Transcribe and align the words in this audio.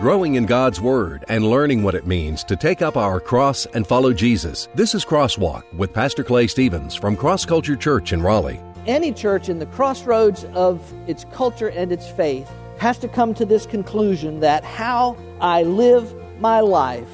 growing 0.00 0.36
in 0.36 0.46
God's 0.46 0.80
Word 0.80 1.26
and 1.28 1.50
learning 1.50 1.82
what 1.82 1.94
it 1.94 2.06
means 2.06 2.42
to 2.44 2.56
take 2.56 2.80
up 2.80 2.96
our 2.96 3.20
cross 3.20 3.66
and 3.66 3.86
follow 3.86 4.14
Jesus. 4.14 4.66
This 4.74 4.94
is 4.94 5.04
Crosswalk 5.04 5.62
with 5.74 5.92
Pastor 5.92 6.24
Clay 6.24 6.46
Stevens 6.46 6.94
from 6.94 7.14
Cross 7.14 7.44
Culture 7.44 7.76
Church 7.76 8.14
in 8.14 8.22
Raleigh. 8.22 8.62
Any 8.86 9.12
church 9.12 9.50
in 9.50 9.58
the 9.58 9.66
crossroads 9.66 10.44
of 10.54 10.80
its 11.06 11.26
culture 11.32 11.68
and 11.68 11.92
its 11.92 12.08
faith 12.08 12.50
has 12.78 12.96
to 13.00 13.08
come 13.08 13.34
to 13.34 13.44
this 13.44 13.66
conclusion 13.66 14.40
that 14.40 14.64
how 14.64 15.18
I 15.38 15.64
live 15.64 16.14
my 16.40 16.60
life 16.60 17.10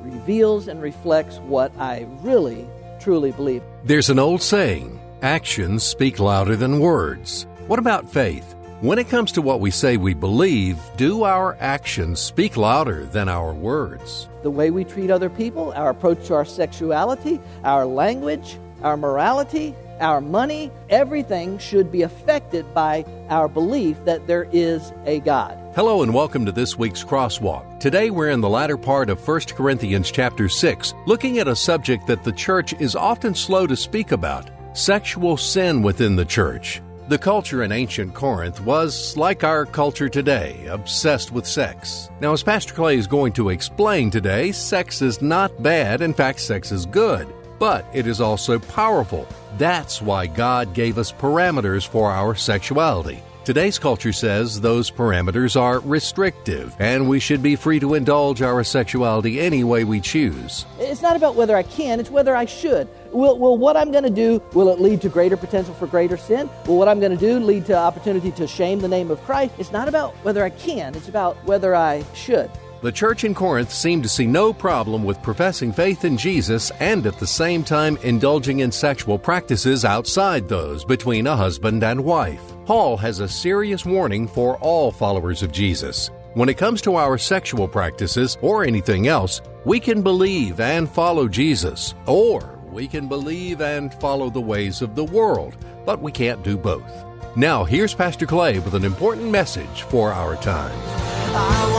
reveals 0.00 0.66
and 0.66 0.82
reflects 0.82 1.38
what 1.38 1.70
I 1.78 2.04
really, 2.22 2.66
truly 2.98 3.30
believe. 3.30 3.62
There's 3.84 4.10
an 4.10 4.18
old 4.18 4.42
saying 4.42 5.00
actions 5.22 5.84
speak 5.84 6.18
louder 6.18 6.56
than 6.56 6.80
words. 6.80 7.46
What 7.68 7.78
about 7.78 8.10
faith? 8.12 8.56
When 8.84 8.98
it 8.98 9.08
comes 9.08 9.32
to 9.32 9.40
what 9.40 9.60
we 9.60 9.70
say 9.70 9.96
we 9.96 10.12
believe, 10.12 10.78
do 10.98 11.22
our 11.22 11.56
actions 11.58 12.20
speak 12.20 12.58
louder 12.58 13.06
than 13.06 13.30
our 13.30 13.54
words? 13.54 14.28
The 14.42 14.50
way 14.50 14.70
we 14.70 14.84
treat 14.84 15.10
other 15.10 15.30
people, 15.30 15.72
our 15.72 15.88
approach 15.88 16.26
to 16.26 16.34
our 16.34 16.44
sexuality, 16.44 17.40
our 17.64 17.86
language, 17.86 18.58
our 18.82 18.98
morality, 18.98 19.74
our 20.00 20.20
money, 20.20 20.70
everything 20.90 21.56
should 21.56 21.90
be 21.90 22.02
affected 22.02 22.74
by 22.74 23.06
our 23.30 23.48
belief 23.48 23.96
that 24.04 24.26
there 24.26 24.46
is 24.52 24.92
a 25.06 25.20
God. 25.20 25.58
Hello 25.74 26.02
and 26.02 26.12
welcome 26.12 26.44
to 26.44 26.52
this 26.52 26.76
week's 26.76 27.02
Crosswalk. 27.02 27.80
Today 27.80 28.10
we're 28.10 28.28
in 28.28 28.42
the 28.42 28.50
latter 28.50 28.76
part 28.76 29.08
of 29.08 29.26
1 29.26 29.40
Corinthians 29.56 30.10
chapter 30.10 30.46
6, 30.46 30.92
looking 31.06 31.38
at 31.38 31.48
a 31.48 31.56
subject 31.56 32.06
that 32.06 32.22
the 32.22 32.32
church 32.32 32.74
is 32.74 32.94
often 32.94 33.34
slow 33.34 33.66
to 33.66 33.76
speak 33.76 34.12
about 34.12 34.50
sexual 34.74 35.38
sin 35.38 35.80
within 35.80 36.16
the 36.16 36.24
church. 36.26 36.82
The 37.06 37.18
culture 37.18 37.62
in 37.64 37.70
ancient 37.70 38.14
Corinth 38.14 38.62
was, 38.62 39.14
like 39.14 39.44
our 39.44 39.66
culture 39.66 40.08
today, 40.08 40.64
obsessed 40.70 41.32
with 41.32 41.46
sex. 41.46 42.08
Now, 42.22 42.32
as 42.32 42.42
Pastor 42.42 42.72
Clay 42.72 42.96
is 42.96 43.06
going 43.06 43.34
to 43.34 43.50
explain 43.50 44.10
today, 44.10 44.52
sex 44.52 45.02
is 45.02 45.20
not 45.20 45.62
bad. 45.62 46.00
In 46.00 46.14
fact, 46.14 46.40
sex 46.40 46.72
is 46.72 46.86
good. 46.86 47.28
But 47.58 47.84
it 47.92 48.06
is 48.06 48.22
also 48.22 48.58
powerful. 48.58 49.28
That's 49.58 50.00
why 50.00 50.26
God 50.26 50.72
gave 50.72 50.96
us 50.96 51.12
parameters 51.12 51.86
for 51.86 52.10
our 52.10 52.34
sexuality. 52.34 53.22
Today's 53.44 53.78
culture 53.78 54.12
says 54.14 54.58
those 54.58 54.90
parameters 54.90 55.60
are 55.60 55.80
restrictive, 55.80 56.74
and 56.78 57.06
we 57.06 57.20
should 57.20 57.42
be 57.42 57.56
free 57.56 57.78
to 57.78 57.92
indulge 57.92 58.40
our 58.40 58.64
sexuality 58.64 59.38
any 59.38 59.64
way 59.64 59.84
we 59.84 60.00
choose. 60.00 60.64
It's 60.78 61.02
not 61.02 61.14
about 61.14 61.34
whether 61.34 61.54
I 61.54 61.62
can, 61.62 62.00
it's 62.00 62.10
whether 62.10 62.34
I 62.34 62.46
should. 62.46 62.88
Will, 63.12 63.38
will 63.38 63.58
what 63.58 63.76
I'm 63.76 63.92
going 63.92 64.04
to 64.04 64.08
do, 64.08 64.42
will 64.54 64.70
it 64.70 64.80
lead 64.80 65.02
to 65.02 65.10
greater 65.10 65.36
potential 65.36 65.74
for 65.74 65.86
greater 65.86 66.16
sin? 66.16 66.48
Will 66.66 66.78
what 66.78 66.88
I'm 66.88 67.00
going 67.00 67.12
to 67.12 67.18
do 67.18 67.38
lead 67.38 67.66
to 67.66 67.76
opportunity 67.76 68.30
to 68.32 68.46
shame 68.46 68.80
the 68.80 68.88
name 68.88 69.10
of 69.10 69.20
Christ? 69.24 69.52
It's 69.58 69.72
not 69.72 69.88
about 69.88 70.14
whether 70.24 70.42
I 70.42 70.48
can, 70.48 70.94
it's 70.94 71.08
about 71.08 71.36
whether 71.44 71.74
I 71.74 72.02
should. 72.14 72.50
The 72.84 72.92
church 72.92 73.24
in 73.24 73.34
Corinth 73.34 73.72
seemed 73.72 74.02
to 74.02 74.10
see 74.10 74.26
no 74.26 74.52
problem 74.52 75.04
with 75.04 75.22
professing 75.22 75.72
faith 75.72 76.04
in 76.04 76.18
Jesus 76.18 76.70
and 76.80 77.06
at 77.06 77.18
the 77.18 77.26
same 77.26 77.64
time 77.64 77.96
indulging 78.02 78.60
in 78.60 78.70
sexual 78.70 79.18
practices 79.18 79.86
outside 79.86 80.46
those 80.46 80.84
between 80.84 81.26
a 81.26 81.34
husband 81.34 81.82
and 81.82 82.04
wife. 82.04 82.42
Paul 82.66 82.98
has 82.98 83.20
a 83.20 83.26
serious 83.26 83.86
warning 83.86 84.28
for 84.28 84.58
all 84.58 84.92
followers 84.92 85.42
of 85.42 85.50
Jesus. 85.50 86.10
When 86.34 86.50
it 86.50 86.58
comes 86.58 86.82
to 86.82 86.96
our 86.96 87.16
sexual 87.16 87.66
practices 87.66 88.36
or 88.42 88.64
anything 88.64 89.06
else, 89.08 89.40
we 89.64 89.80
can 89.80 90.02
believe 90.02 90.60
and 90.60 90.86
follow 90.86 91.26
Jesus, 91.26 91.94
or 92.04 92.60
we 92.70 92.86
can 92.86 93.08
believe 93.08 93.62
and 93.62 93.94
follow 93.94 94.28
the 94.28 94.42
ways 94.42 94.82
of 94.82 94.94
the 94.94 95.04
world, 95.04 95.56
but 95.86 96.02
we 96.02 96.12
can't 96.12 96.42
do 96.42 96.58
both. 96.58 97.06
Now, 97.34 97.64
here's 97.64 97.94
Pastor 97.94 98.26
Clay 98.26 98.58
with 98.58 98.74
an 98.74 98.84
important 98.84 99.30
message 99.30 99.84
for 99.84 100.12
our 100.12 100.36
time. 100.36 101.73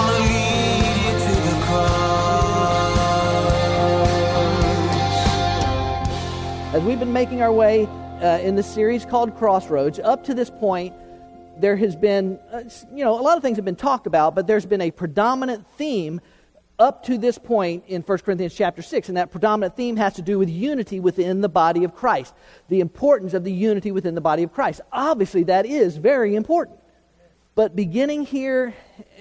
As 6.75 6.83
we've 6.83 6.99
been 6.99 7.13
making 7.13 7.41
our 7.41 7.53
way 7.53 7.85
uh, 8.21 8.39
in 8.39 8.55
the 8.55 8.61
series 8.61 9.05
called 9.05 9.37
Crossroads, 9.37 9.97
up 9.97 10.25
to 10.25 10.33
this 10.33 10.49
point, 10.49 10.93
there 11.57 11.77
has 11.77 11.95
been, 11.95 12.37
uh, 12.51 12.63
you 12.93 13.01
know, 13.01 13.17
a 13.17 13.23
lot 13.23 13.37
of 13.37 13.43
things 13.43 13.55
have 13.55 13.63
been 13.63 13.77
talked 13.77 14.07
about, 14.07 14.35
but 14.35 14.45
there's 14.45 14.65
been 14.65 14.81
a 14.81 14.91
predominant 14.91 15.65
theme 15.77 16.19
up 16.77 17.05
to 17.05 17.17
this 17.17 17.37
point 17.37 17.85
in 17.87 18.01
1 18.01 18.17
Corinthians 18.17 18.53
chapter 18.53 18.81
6, 18.81 19.07
and 19.07 19.15
that 19.15 19.31
predominant 19.31 19.77
theme 19.77 19.95
has 19.95 20.15
to 20.15 20.21
do 20.21 20.37
with 20.37 20.49
unity 20.49 20.99
within 20.99 21.39
the 21.39 21.47
body 21.47 21.85
of 21.85 21.95
Christ, 21.95 22.33
the 22.67 22.81
importance 22.81 23.33
of 23.33 23.45
the 23.45 23.53
unity 23.53 23.93
within 23.93 24.13
the 24.13 24.19
body 24.19 24.43
of 24.43 24.51
Christ. 24.51 24.81
Obviously, 24.91 25.43
that 25.43 25.65
is 25.65 25.95
very 25.95 26.35
important. 26.35 26.77
But 27.55 27.73
beginning 27.73 28.25
here 28.25 28.73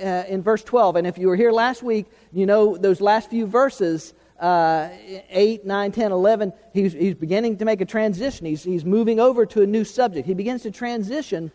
uh, 0.02 0.24
in 0.26 0.42
verse 0.42 0.64
12, 0.64 0.96
and 0.96 1.06
if 1.06 1.18
you 1.18 1.28
were 1.28 1.36
here 1.36 1.52
last 1.52 1.84
week, 1.84 2.06
you 2.32 2.46
know 2.46 2.76
those 2.76 3.00
last 3.00 3.30
few 3.30 3.46
verses 3.46 4.12
uh, 4.44 4.90
8, 5.30 5.64
9, 5.64 5.92
10, 5.92 6.12
11, 6.12 6.52
he's, 6.74 6.92
he's 6.92 7.14
beginning 7.14 7.56
to 7.56 7.64
make 7.64 7.80
a 7.80 7.86
transition. 7.86 8.44
He's, 8.44 8.62
he's 8.62 8.84
moving 8.84 9.18
over 9.18 9.46
to 9.46 9.62
a 9.62 9.66
new 9.66 9.84
subject. 9.84 10.26
He 10.26 10.34
begins 10.34 10.62
to 10.64 10.70
transition 10.70 11.50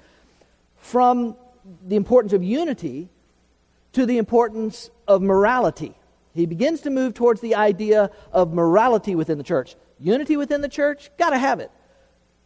from 0.78 1.36
the 1.88 1.96
importance 1.96 2.34
of 2.34 2.44
unity 2.44 3.10
to 3.94 4.08
the 4.08 4.18
importance 4.18 4.90
of 5.08 5.22
morality. 5.22 5.94
He 6.34 6.48
begins 6.48 6.82
to 6.82 6.90
move 6.90 7.14
towards 7.14 7.42
the 7.42 7.54
idea 7.54 8.10
of 8.32 8.54
morality 8.54 9.14
within 9.14 9.38
the 9.38 9.44
church. 9.44 9.76
Unity 10.00 10.36
within 10.36 10.62
the 10.62 10.70
church, 10.70 11.12
got 11.20 11.30
to 11.30 11.38
have 11.38 11.60
it. 11.60 11.70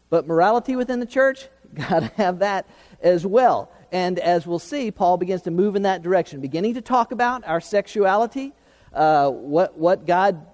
But 0.09 0.27
morality 0.27 0.75
within 0.75 0.99
the 0.99 1.05
church, 1.05 1.47
got 1.73 2.01
to 2.01 2.11
have 2.17 2.39
that 2.39 2.67
as 3.01 3.25
well. 3.25 3.71
And 3.93 4.19
as 4.19 4.45
we'll 4.45 4.59
see, 4.59 4.91
Paul 4.91 5.15
begins 5.15 5.43
to 5.43 5.51
move 5.51 5.77
in 5.77 5.83
that 5.83 6.01
direction, 6.01 6.41
beginning 6.41 6.73
to 6.73 6.81
talk 6.81 7.13
about 7.13 7.47
our 7.47 7.61
sexuality, 7.61 8.51
uh, 8.93 9.29
what, 9.29 9.77
what 9.77 10.05
God 10.05 10.45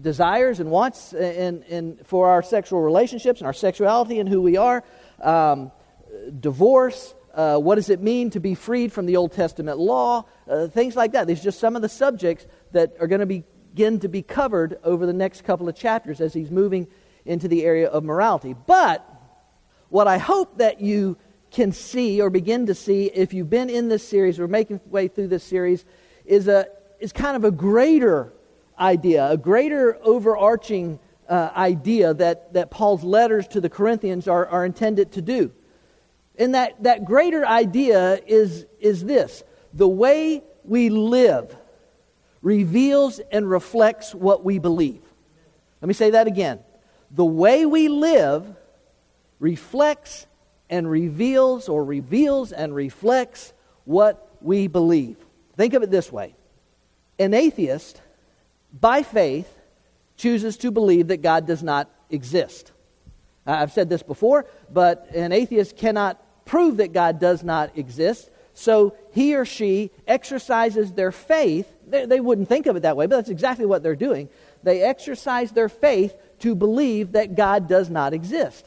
desires 0.00 0.60
and 0.60 0.70
wants 0.70 1.12
in, 1.12 1.62
in, 1.64 1.98
for 2.04 2.28
our 2.28 2.42
sexual 2.42 2.80
relationships 2.80 3.40
and 3.40 3.46
our 3.46 3.52
sexuality 3.52 4.18
and 4.18 4.28
who 4.28 4.40
we 4.42 4.56
are, 4.56 4.84
um, 5.22 5.72
divorce, 6.40 7.14
uh, 7.34 7.58
what 7.58 7.76
does 7.76 7.90
it 7.90 8.00
mean 8.00 8.30
to 8.30 8.40
be 8.40 8.54
freed 8.54 8.92
from 8.92 9.06
the 9.06 9.16
Old 9.16 9.32
Testament 9.32 9.78
law, 9.78 10.24
uh, 10.48 10.66
things 10.66 10.96
like 10.96 11.12
that. 11.12 11.26
These 11.26 11.40
are 11.40 11.44
just 11.44 11.60
some 11.60 11.76
of 11.76 11.82
the 11.82 11.88
subjects 11.88 12.46
that 12.72 12.96
are 13.00 13.06
going 13.06 13.20
to 13.20 13.26
begin 13.26 14.00
to 14.00 14.08
be 14.08 14.22
covered 14.22 14.78
over 14.82 15.06
the 15.06 15.12
next 15.12 15.44
couple 15.44 15.68
of 15.68 15.76
chapters 15.76 16.20
as 16.20 16.34
he's 16.34 16.50
moving 16.50 16.88
into 17.24 17.48
the 17.48 17.64
area 17.64 17.88
of 17.88 18.04
morality. 18.04 18.54
But 18.66 19.06
what 19.88 20.08
I 20.08 20.18
hope 20.18 20.58
that 20.58 20.80
you 20.80 21.16
can 21.50 21.72
see 21.72 22.20
or 22.20 22.30
begin 22.30 22.66
to 22.66 22.74
see 22.74 23.06
if 23.06 23.32
you've 23.32 23.50
been 23.50 23.70
in 23.70 23.88
this 23.88 24.06
series 24.06 24.38
or 24.38 24.48
making 24.48 24.80
way 24.86 25.08
through 25.08 25.28
this 25.28 25.44
series 25.44 25.84
is 26.24 26.48
a, 26.48 26.66
is 26.98 27.12
kind 27.12 27.36
of 27.36 27.44
a 27.44 27.50
greater 27.50 28.32
idea, 28.78 29.28
a 29.30 29.36
greater 29.36 29.98
overarching 30.02 30.98
uh, 31.28 31.50
idea 31.54 32.14
that, 32.14 32.52
that 32.54 32.70
Paul's 32.70 33.04
letters 33.04 33.46
to 33.48 33.60
the 33.60 33.68
Corinthians 33.68 34.28
are, 34.28 34.46
are 34.46 34.64
intended 34.64 35.12
to 35.12 35.22
do. 35.22 35.52
And 36.36 36.54
that, 36.54 36.82
that 36.84 37.04
greater 37.04 37.46
idea 37.46 38.20
is, 38.26 38.66
is 38.80 39.04
this 39.04 39.42
the 39.74 39.88
way 39.88 40.42
we 40.64 40.88
live 40.88 41.54
reveals 42.40 43.18
and 43.18 43.48
reflects 43.48 44.14
what 44.14 44.44
we 44.44 44.58
believe. 44.58 45.02
Let 45.80 45.88
me 45.88 45.94
say 45.94 46.10
that 46.10 46.26
again. 46.26 46.60
The 47.10 47.24
way 47.24 47.66
we 47.66 47.88
live 47.88 48.46
reflects 49.40 50.26
and 50.70 50.90
reveals, 50.90 51.68
or 51.68 51.84
reveals 51.84 52.52
and 52.52 52.74
reflects 52.74 53.52
what 53.84 54.36
we 54.40 54.66
believe. 54.66 55.16
Think 55.56 55.74
of 55.74 55.82
it 55.82 55.90
this 55.90 56.12
way 56.12 56.34
an 57.18 57.34
atheist, 57.34 58.00
by 58.72 59.02
faith, 59.02 59.52
chooses 60.16 60.56
to 60.58 60.70
believe 60.70 61.08
that 61.08 61.22
God 61.22 61.46
does 61.46 61.62
not 61.62 61.90
exist. 62.10 62.72
I've 63.46 63.72
said 63.72 63.88
this 63.88 64.02
before, 64.02 64.46
but 64.70 65.08
an 65.14 65.32
atheist 65.32 65.76
cannot 65.76 66.22
prove 66.44 66.78
that 66.78 66.92
God 66.92 67.18
does 67.18 67.42
not 67.42 67.76
exist. 67.78 68.30
So 68.52 68.96
he 69.12 69.36
or 69.36 69.44
she 69.44 69.90
exercises 70.06 70.92
their 70.92 71.12
faith. 71.12 71.72
They, 71.86 72.06
they, 72.06 72.20
wouldn't 72.20 72.48
think 72.48 72.66
of 72.66 72.76
it 72.76 72.80
that 72.80 72.96
way, 72.96 73.06
but 73.06 73.16
that's 73.16 73.30
exactly 73.30 73.66
what 73.66 73.82
they're 73.82 73.96
doing. 73.96 74.28
They 74.62 74.82
exercise 74.82 75.52
their 75.52 75.68
faith 75.68 76.14
to 76.40 76.54
believe 76.54 77.12
that 77.12 77.36
God 77.36 77.68
does 77.68 77.88
not 77.88 78.12
exist. 78.12 78.66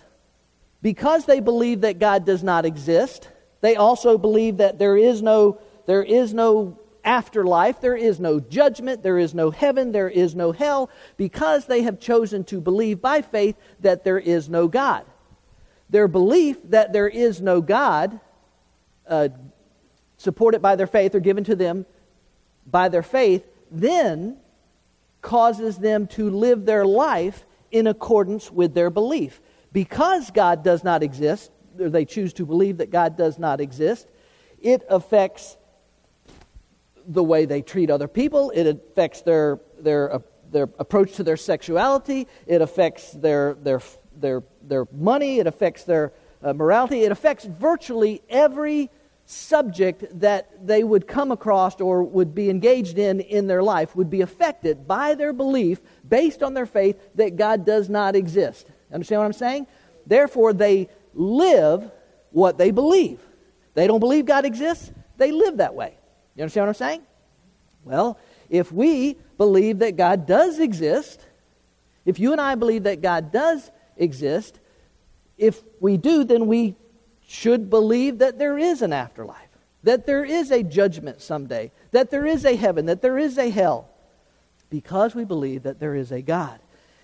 Because 0.82 1.26
they 1.26 1.42
believe 1.42 1.82
that 1.82 2.00
God 2.00 2.26
does 2.26 2.42
not 2.42 2.66
exist, 2.66 3.28
they 3.60 3.76
also 3.76 4.18
believe 4.18 4.58
that 4.58 4.80
there 4.80 4.98
is 4.98 5.22
no, 5.22 5.60
there 5.86 6.04
is 6.04 6.34
no 6.34 6.80
afterlife, 7.04 7.82
there 7.82 7.96
is 7.96 8.20
no 8.20 8.40
judgment, 8.40 9.04
there 9.04 9.18
is 9.18 9.34
no 9.34 9.52
heaven, 9.52 9.92
there 9.92 10.10
is 10.10 10.36
no 10.36 10.52
hell, 10.52 10.90
because 11.18 11.66
they 11.66 11.82
have 11.84 12.00
chosen 12.00 12.44
to 12.46 12.62
believe 12.62 13.02
by 13.02 13.22
faith 13.22 13.56
that 13.80 14.04
there 14.04 14.20
is 14.20 14.50
no 14.50 14.68
God. 14.68 15.06
Their 15.90 16.08
belief 16.08 16.58
that 16.70 16.94
there 16.94 17.08
is 17.08 17.42
no 17.42 17.62
God, 17.62 18.20
uh, 19.08 19.30
supported 20.18 20.62
by 20.62 20.76
their 20.76 20.88
faith 20.88 21.16
or 21.16 21.20
given 21.20 21.44
to 21.46 21.56
them 21.56 21.86
by 22.66 22.90
their 22.90 23.04
faith, 23.04 23.46
then 23.72 24.38
causes 25.22 25.78
them 25.78 26.08
to 26.08 26.30
live 26.30 26.66
their 26.66 26.86
life 26.86 27.46
in 27.72 27.88
accordance 27.88 28.52
with 28.52 28.74
their 28.74 28.90
belief. 28.90 29.42
Because 29.74 30.32
God 30.32 30.64
does 30.64 30.84
not 30.84 31.04
exist, 31.04 31.52
or 31.80 31.90
they 31.90 32.06
choose 32.06 32.34
to 32.34 32.46
believe 32.46 32.78
that 32.78 32.92
God 32.92 33.18
does 33.18 33.40
not 33.40 33.62
exist, 33.62 34.08
it 34.62 34.84
affects 34.90 35.58
the 37.08 37.24
way 37.24 37.46
they 37.46 37.62
treat 37.62 37.90
other 37.90 38.08
people, 38.08 38.52
it 38.52 38.68
affects 38.68 39.22
their, 39.22 39.60
their, 39.80 40.14
uh, 40.16 40.20
their 40.50 40.70
approach 40.80 41.14
to 41.14 41.24
their 41.24 41.38
sexuality, 41.38 42.28
it 42.46 42.62
affects 42.62 43.12
their, 43.12 43.56
their, 43.56 43.82
their, 44.16 44.44
their 44.62 44.86
money, 44.92 45.40
it 45.40 45.48
affects 45.48 45.84
their 45.84 46.14
uh, 46.44 46.54
morality, 46.54 47.04
it 47.04 47.12
affects 47.12 47.46
virtually 47.46 48.22
every 48.30 48.90
subject 49.26 50.04
that 50.20 50.66
they 50.66 50.84
would 50.84 51.08
come 51.08 51.32
across 51.32 51.80
or 51.80 52.04
would 52.04 52.36
be 52.36 52.50
engaged 52.50 52.98
in 52.98 53.22
in 53.22 53.48
their 53.48 53.64
life 53.64 53.96
would 53.96 54.10
be 54.10 54.22
affected 54.22 54.88
by 54.88 55.16
their 55.16 55.32
belief 55.32 55.80
based 56.08 56.44
on 56.44 56.54
their 56.54 56.66
faith 56.66 57.00
that 57.16 57.38
God 57.38 57.66
does 57.66 57.90
not 57.90 58.16
exist. 58.16 58.68
Understand 58.92 59.20
what 59.20 59.26
I'm 59.26 59.34
saying? 59.34 59.68
Therefore, 60.06 60.52
they 60.52 60.90
live 61.14 61.90
what 62.32 62.58
they 62.58 62.72
believe. 62.72 63.22
They 63.74 63.88
don't 63.88 64.00
believe 64.00 64.26
God 64.26 64.44
exists, 64.44 64.92
they 65.18 65.32
live 65.32 65.58
that 65.58 65.76
way. 65.76 65.98
You 66.42 66.46
understand 66.46 66.64
what 66.64 66.70
I'm 66.70 66.74
saying? 66.90 67.02
Well, 67.86 68.18
if 68.50 68.72
we 68.72 69.16
believe 69.38 69.78
that 69.78 69.96
God 69.96 70.26
does 70.26 70.58
exist, 70.58 71.24
if 72.04 72.18
you 72.20 72.32
and 72.32 72.42
I 72.42 72.56
believe 72.56 72.82
that 72.84 73.00
God 73.00 73.32
does 73.32 73.70
exist, 73.96 74.60
if 75.38 75.62
we 75.80 75.98
do, 75.98 76.24
then 76.24 76.48
we 76.48 76.78
should 77.28 77.70
believe 77.70 78.18
that 78.18 78.40
there 78.40 78.58
is 78.58 78.82
an 78.82 78.92
afterlife, 78.92 79.50
that 79.84 80.08
there 80.08 80.26
is 80.26 80.50
a 80.50 80.64
judgment 80.64 81.22
someday, 81.22 81.72
that 81.92 82.10
there 82.10 82.26
is 82.26 82.44
a 82.44 82.56
heaven, 82.56 82.88
that 82.88 83.04
there 83.04 83.20
is 83.20 83.38
a 83.38 83.52
hell, 83.52 83.88
because 84.72 85.14
we 85.14 85.26
believe 85.26 85.62
that 85.62 85.80
there 85.80 85.94
is 85.94 86.12
a 86.12 86.24
God. 86.24 86.60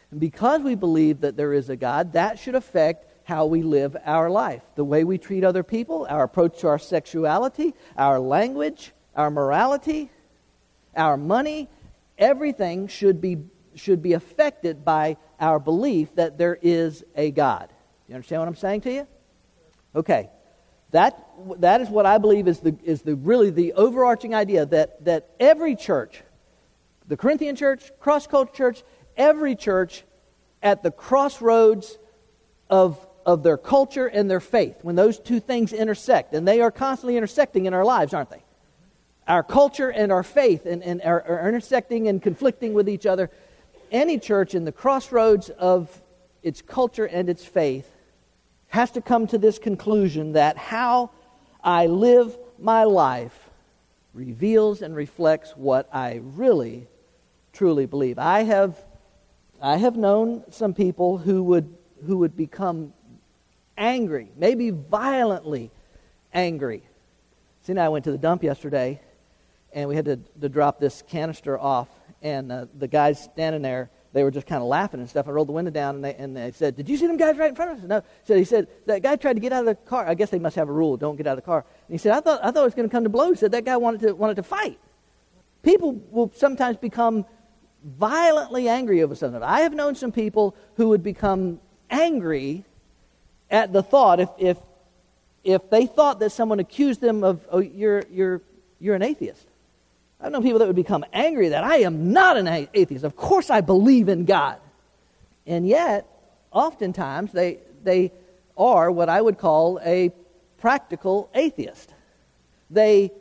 And 0.10 0.20
because 0.20 0.64
we 0.64 0.74
believe 0.74 1.22
that 1.22 1.38
there 1.38 1.54
is 1.54 1.70
a 1.70 1.76
God, 1.76 2.14
that 2.14 2.40
should 2.40 2.56
affect 2.56 3.06
how 3.24 3.46
we 3.46 3.62
live 3.62 3.96
our 4.04 4.32
life, 4.32 4.64
the 4.74 4.84
way 4.84 5.04
we 5.04 5.20
treat 5.20 5.44
other 5.44 5.62
people, 5.62 6.08
our 6.10 6.24
approach 6.24 6.58
to 6.62 6.68
our 6.70 6.80
sexuality, 6.80 7.76
our 7.96 8.20
language, 8.20 8.94
our 9.18 9.32
morality, 9.32 10.12
our 10.96 11.18
money, 11.18 11.68
everything 12.18 12.88
should 12.88 13.20
be, 13.20 13.40
should 13.76 14.02
be 14.02 14.14
affected 14.14 14.86
by 14.86 15.18
our 15.40 15.60
belief 15.60 16.16
that 16.16 16.38
there 16.38 16.58
is 16.62 17.04
a 17.16 17.32
God. 17.32 17.74
You 18.08 18.16
understand 18.16 18.42
what 18.42 18.48
I'm 18.48 18.56
saying 18.56 18.82
to 18.82 18.94
you? 18.94 19.08
Okay. 19.96 20.30
That, 20.92 21.28
that 21.58 21.82
is 21.82 21.90
what 21.90 22.06
I 22.06 22.18
believe 22.18 22.48
is, 22.48 22.60
the, 22.60 22.78
is 22.84 23.02
the, 23.02 23.16
really 23.16 23.50
the 23.50 23.74
overarching 23.74 24.34
idea 24.34 24.66
that, 24.68 25.04
that 25.04 25.32
every 25.40 25.76
church, 25.76 26.22
the 27.08 27.18
Corinthian 27.18 27.56
church, 27.56 27.92
cross 28.00 28.28
culture 28.28 28.54
church, 28.54 28.84
every 29.18 29.56
church 29.56 30.04
at 30.62 30.84
the 30.84 30.92
crossroads 30.92 31.98
of, 32.70 33.06
of 33.26 33.44
their 33.44 33.58
culture 33.58 34.08
and 34.08 34.30
their 34.30 34.40
faith, 34.40 34.78
when 34.84 34.96
those 34.96 35.20
two 35.20 35.40
things 35.40 35.74
intersect, 35.74 36.34
and 36.34 36.48
they 36.48 36.62
are 36.62 36.72
constantly 36.72 37.18
intersecting 37.18 37.66
in 37.66 37.74
our 37.74 37.84
lives, 37.84 38.14
aren't 38.14 38.30
they? 38.30 38.44
Our 39.28 39.44
culture 39.44 39.90
and 39.90 40.12
our 40.12 40.24
faith 40.24 40.66
and, 40.66 40.82
and 40.82 41.02
are, 41.02 41.22
are 41.22 41.48
intersecting 41.48 42.08
and 42.08 42.22
conflicting 42.22 42.74
with 42.74 42.88
each 42.88 43.06
other. 43.06 43.30
Any 43.92 44.20
church 44.20 44.56
in 44.56 44.64
the 44.66 44.72
crossroads 44.72 45.50
of 45.50 46.02
its 46.44 46.62
culture 46.62 47.06
and 47.06 47.30
its 47.30 47.44
faith 47.44 47.92
has 48.70 48.92
to 48.92 49.02
come 49.02 49.28
to 49.28 49.38
this 49.38 49.60
conclusion 49.60 50.34
that 50.34 50.58
how 50.58 51.12
I 51.64 51.88
live 51.88 52.38
my 52.60 52.84
life 52.84 53.50
reveals 54.14 54.82
and 54.82 54.96
reflects 54.96 55.52
what 55.56 55.90
I 55.94 56.22
really, 56.24 56.88
truly 57.54 57.86
believe. 57.86 58.18
I 58.18 58.44
have, 58.44 58.78
I 59.62 59.78
have 59.78 59.96
known 59.96 60.44
some 60.52 60.74
people 60.74 61.18
who 61.18 61.44
would, 61.44 61.76
who 62.06 62.18
would 62.20 62.36
become 62.36 62.94
angry, 63.78 64.30
maybe 64.38 64.70
violently 64.70 65.70
angry. 66.34 66.82
See, 67.64 67.74
and 67.74 67.80
I 67.80 67.90
went 67.90 68.06
to 68.06 68.12
the 68.12 68.18
dump 68.18 68.44
yesterday, 68.44 69.02
and 69.78 69.88
we 69.88 69.96
had 69.96 70.06
to, 70.06 70.18
to 70.42 70.50
drop 70.50 70.80
this 70.80 71.04
canister 71.08 71.58
off, 71.58 71.88
and 72.22 72.52
uh, 72.52 72.66
the 72.78 72.88
guys 72.88 73.24
standing 73.24 73.62
there 73.62 73.90
they 74.14 74.24
were 74.24 74.32
just 74.32 74.48
kind 74.48 74.64
of 74.64 74.68
laughing 74.68 75.00
and 75.00 75.08
stuff. 75.08 75.28
I 75.28 75.32
rolled 75.32 75.48
the 75.48 75.54
window 75.54 75.70
down 75.70 75.96
and 75.96 76.04
they, 76.04 76.16
and 76.16 76.36
they 76.36 76.52
said, 76.52 76.76
Did 76.76 76.90
you 76.90 76.98
see 76.98 77.06
them 77.06 77.18
guys 77.18 77.38
right 77.38 77.50
in 77.50 77.56
front 77.56 77.72
of 77.72 77.78
us? 77.78 77.84
No. 77.84 78.02
So 78.24 78.36
he 78.36 78.46
said, 78.46 78.68
That 78.88 79.04
guy 79.04 79.16
tried 79.16 79.34
to 79.34 79.40
get 79.40 79.54
out 79.54 79.60
of 79.60 79.66
the 79.68 79.76
car. 79.76 80.08
I 80.08 80.16
guess 80.16 80.32
they 80.32 80.40
must 80.40 80.56
have 80.56 80.70
a 80.70 80.72
rule 80.72 80.98
don't 80.98 81.18
get 81.18 81.28
out 81.28 81.38
of 81.38 81.44
the 81.44 81.46
car. 81.46 81.66
And 81.88 81.94
he 81.94 82.00
said, 82.00 82.14
I 82.14 82.22
thought, 82.22 82.40
I 82.44 82.50
thought 82.50 82.62
it 82.62 82.66
was 82.66 82.74
going 82.74 82.90
to 82.90 82.92
come 82.92 83.04
to 83.04 83.12
blows. 83.12 83.34
He 83.34 83.40
said, 83.42 83.52
That 83.52 83.66
guy 83.66 83.78
wanted 83.78 84.02
to, 84.02 84.14
wanted 84.14 84.38
to 84.38 84.44
fight. 84.44 84.80
People 85.62 86.02
will 86.10 86.32
sometimes 86.36 86.78
become 86.78 87.26
violently 87.84 88.68
angry 88.68 89.04
over 89.04 89.14
something. 89.14 89.44
I 89.44 89.60
have 89.62 89.74
known 89.74 89.94
some 89.94 90.12
people 90.12 90.56
who 90.78 90.90
would 90.90 91.04
become 91.04 91.60
angry 91.92 92.66
at 93.52 93.72
the 93.72 93.84
thought 93.84 94.20
if, 94.20 94.30
if, 94.40 94.58
if 95.44 95.70
they 95.70 95.86
thought 95.86 96.20
that 96.22 96.32
someone 96.32 96.60
accused 96.60 97.02
them 97.02 97.24
of, 97.24 97.46
oh, 97.52 97.60
you're, 97.60 98.04
you're, 98.10 98.42
you're 98.80 98.96
an 98.96 99.04
atheist. 99.04 99.47
I've 100.20 100.32
known 100.32 100.44
people 100.44 100.60
that 100.60 100.68
would 100.68 100.76
become 100.76 101.06
angry 101.14 101.50
that 101.50 101.64
I 101.64 101.78
am 101.78 102.12
not 102.12 102.38
an 102.38 102.48
atheist. 102.74 103.04
Of 103.04 103.16
course, 103.16 103.50
I 103.50 103.62
believe 103.62 104.10
in 104.10 104.26
God. 104.26 104.60
And 105.46 105.68
yet, 105.68 106.08
oftentimes, 106.52 107.32
they, 107.32 107.60
they 107.84 108.12
are 108.58 108.92
what 108.92 109.10
I 109.10 109.22
would 109.22 109.38
call 109.38 109.80
a 109.86 110.12
practical 110.58 111.30
atheist. 111.36 111.94
They, 112.70 113.12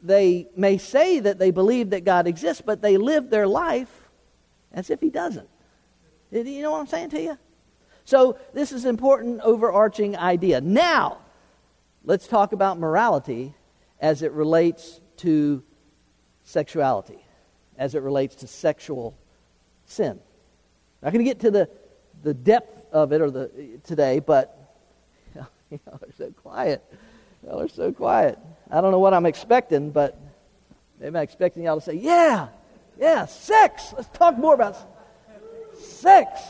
they 0.00 0.48
may 0.56 0.78
say 0.78 1.20
that 1.20 1.38
they 1.38 1.50
believe 1.50 1.90
that 1.90 2.04
God 2.04 2.26
exists, 2.26 2.62
but 2.64 2.80
they 2.80 2.96
live 2.96 3.28
their 3.28 3.48
life 3.48 4.08
as 4.72 4.88
if 4.88 5.00
He 5.00 5.10
doesn't. 5.10 5.48
You 6.30 6.62
know 6.62 6.70
what 6.70 6.80
I'm 6.80 6.86
saying 6.86 7.10
to 7.10 7.20
you? 7.20 7.38
So, 8.04 8.38
this 8.54 8.72
is 8.72 8.84
an 8.84 8.90
important 8.90 9.40
overarching 9.42 10.16
idea. 10.16 10.60
Now, 10.60 11.18
let's 12.04 12.26
talk 12.26 12.52
about 12.52 12.78
morality 12.78 13.54
as 14.00 14.22
it 14.22 14.32
relates 14.32 15.00
to 15.18 15.62
sexuality 16.50 17.24
as 17.78 17.94
it 17.94 18.02
relates 18.02 18.36
to 18.36 18.46
sexual 18.46 19.16
sin. 19.86 20.10
I'm 20.10 20.18
Not 21.02 21.12
going 21.12 21.24
to 21.24 21.30
get 21.30 21.40
to 21.40 21.50
the, 21.50 21.70
the 22.22 22.34
depth 22.34 22.92
of 22.92 23.12
it 23.12 23.20
or 23.20 23.30
the, 23.30 23.80
today, 23.84 24.18
but 24.18 24.56
know, 25.70 25.98
they're 26.00 26.12
so 26.16 26.32
quiet. 26.32 26.82
Y'all 27.44 27.60
are 27.60 27.68
so 27.68 27.92
quiet. 27.92 28.38
I 28.70 28.80
don't 28.80 28.90
know 28.90 28.98
what 28.98 29.14
I'm 29.14 29.26
expecting, 29.26 29.90
but 29.90 30.18
maybe 30.98 31.16
I'm 31.16 31.22
expecting 31.22 31.64
y'all 31.64 31.76
to 31.76 31.80
say, 31.80 31.94
yeah, 31.94 32.48
yeah, 32.98 33.26
sex. 33.26 33.94
Let's 33.96 34.08
talk 34.08 34.36
more 34.36 34.54
about 34.54 34.76
sex. 35.78 36.40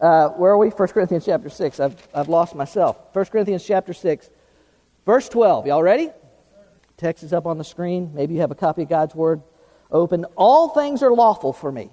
Uh, 0.00 0.30
where 0.30 0.52
are 0.52 0.58
we? 0.58 0.68
1 0.68 0.88
Corinthians 0.88 1.24
chapter 1.24 1.48
6. 1.48 1.80
I've, 1.80 2.08
I've 2.12 2.28
lost 2.28 2.54
myself. 2.54 2.96
1 3.12 3.24
Corinthians 3.26 3.64
chapter 3.64 3.92
6, 3.92 4.28
verse 5.06 5.28
12. 5.28 5.66
Y'all 5.66 5.82
ready? 5.82 6.10
Text 6.96 7.24
is 7.24 7.32
up 7.32 7.46
on 7.46 7.58
the 7.58 7.64
screen. 7.64 8.12
Maybe 8.14 8.34
you 8.34 8.40
have 8.40 8.50
a 8.50 8.56
copy 8.56 8.82
of 8.82 8.88
God's 8.88 9.14
Word 9.14 9.42
open. 9.90 10.24
All 10.36 10.68
things 10.68 11.02
are 11.02 11.12
lawful 11.12 11.52
for 11.52 11.70
me, 11.70 11.90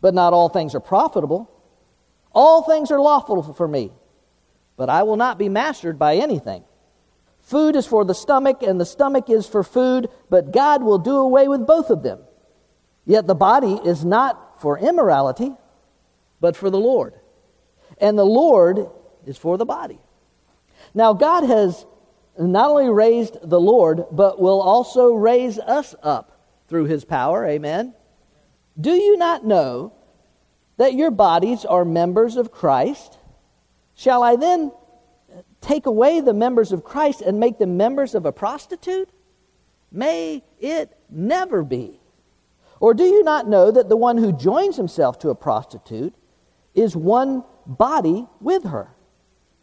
but 0.00 0.14
not 0.14 0.32
all 0.32 0.48
things 0.48 0.74
are 0.74 0.80
profitable. 0.80 1.50
All 2.32 2.62
things 2.62 2.90
are 2.90 3.00
lawful 3.00 3.42
for 3.54 3.66
me, 3.66 3.90
but 4.76 4.88
I 4.88 5.02
will 5.02 5.16
not 5.16 5.38
be 5.38 5.48
mastered 5.48 5.98
by 5.98 6.16
anything. 6.16 6.64
Food 7.40 7.74
is 7.74 7.86
for 7.86 8.04
the 8.04 8.14
stomach, 8.14 8.62
and 8.62 8.80
the 8.80 8.86
stomach 8.86 9.28
is 9.28 9.46
for 9.46 9.64
food, 9.64 10.08
but 10.28 10.52
God 10.52 10.82
will 10.82 10.98
do 10.98 11.16
away 11.16 11.48
with 11.48 11.66
both 11.66 11.90
of 11.90 12.02
them. 12.02 12.20
Yet 13.04 13.26
the 13.26 13.34
body 13.34 13.80
is 13.84 14.04
not 14.04 14.60
for 14.60 14.78
immorality, 14.78 15.52
but 16.40 16.54
for 16.54 16.70
the 16.70 16.78
Lord. 16.78 17.14
And 17.98 18.18
the 18.18 18.24
Lord 18.24 18.88
is 19.26 19.36
for 19.36 19.58
the 19.58 19.64
body. 19.64 19.98
Now, 20.94 21.12
God 21.12 21.44
has 21.44 21.84
not 22.48 22.70
only 22.70 22.88
raised 22.88 23.36
the 23.42 23.60
Lord, 23.60 24.04
but 24.10 24.40
will 24.40 24.60
also 24.60 25.12
raise 25.12 25.58
us 25.58 25.94
up 26.02 26.40
through 26.68 26.86
his 26.86 27.04
power. 27.04 27.46
Amen. 27.46 27.94
Do 28.80 28.92
you 28.92 29.16
not 29.16 29.44
know 29.44 29.92
that 30.78 30.94
your 30.94 31.10
bodies 31.10 31.64
are 31.64 31.84
members 31.84 32.36
of 32.36 32.50
Christ? 32.50 33.18
Shall 33.94 34.22
I 34.22 34.36
then 34.36 34.72
take 35.60 35.86
away 35.86 36.20
the 36.20 36.32
members 36.32 36.72
of 36.72 36.84
Christ 36.84 37.20
and 37.20 37.38
make 37.38 37.58
them 37.58 37.76
members 37.76 38.14
of 38.14 38.24
a 38.24 38.32
prostitute? 38.32 39.10
May 39.92 40.42
it 40.58 40.96
never 41.10 41.62
be. 41.62 42.00
Or 42.78 42.94
do 42.94 43.04
you 43.04 43.22
not 43.22 43.46
know 43.46 43.70
that 43.70 43.90
the 43.90 43.96
one 43.96 44.16
who 44.16 44.32
joins 44.32 44.76
himself 44.76 45.18
to 45.18 45.28
a 45.28 45.34
prostitute 45.34 46.14
is 46.74 46.96
one 46.96 47.44
body 47.66 48.26
with 48.40 48.64
her? 48.64 48.88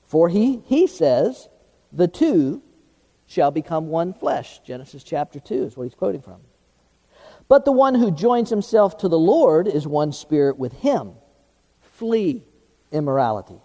For 0.05 0.29
he, 0.29 0.61
he 0.65 0.85
says, 0.85 1.49
the 1.91 2.07
two 2.07 2.61
shall 3.27 3.51
become 3.51 3.87
one 3.89 4.13
flesh. 4.13 4.59
Genesis 4.65 5.03
chapter 5.03 5.39
2 5.39 5.63
is 5.63 5.77
what 5.77 5.83
he's 5.83 5.93
quoting 5.93 6.21
from. 6.21 6.41
But 7.47 7.65
the 7.65 7.71
one 7.71 7.95
who 7.95 8.11
joins 8.11 8.49
himself 8.49 8.97
to 8.99 9.07
the 9.07 9.19
Lord 9.19 9.67
is 9.67 9.85
one 9.85 10.11
spirit 10.11 10.57
with 10.57 10.73
him. 10.73 11.13
Flee 11.81 12.43
immorality. 12.91 13.59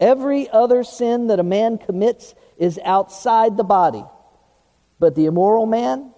Every 0.00 0.48
other 0.50 0.84
sin 0.84 1.28
that 1.28 1.40
a 1.40 1.44
man 1.44 1.78
commits 1.78 2.34
is 2.58 2.78
outside 2.84 3.56
the 3.56 3.64
body, 3.64 4.04
but 4.98 5.14
the 5.14 5.26
immoral 5.26 5.66
man 5.66 6.12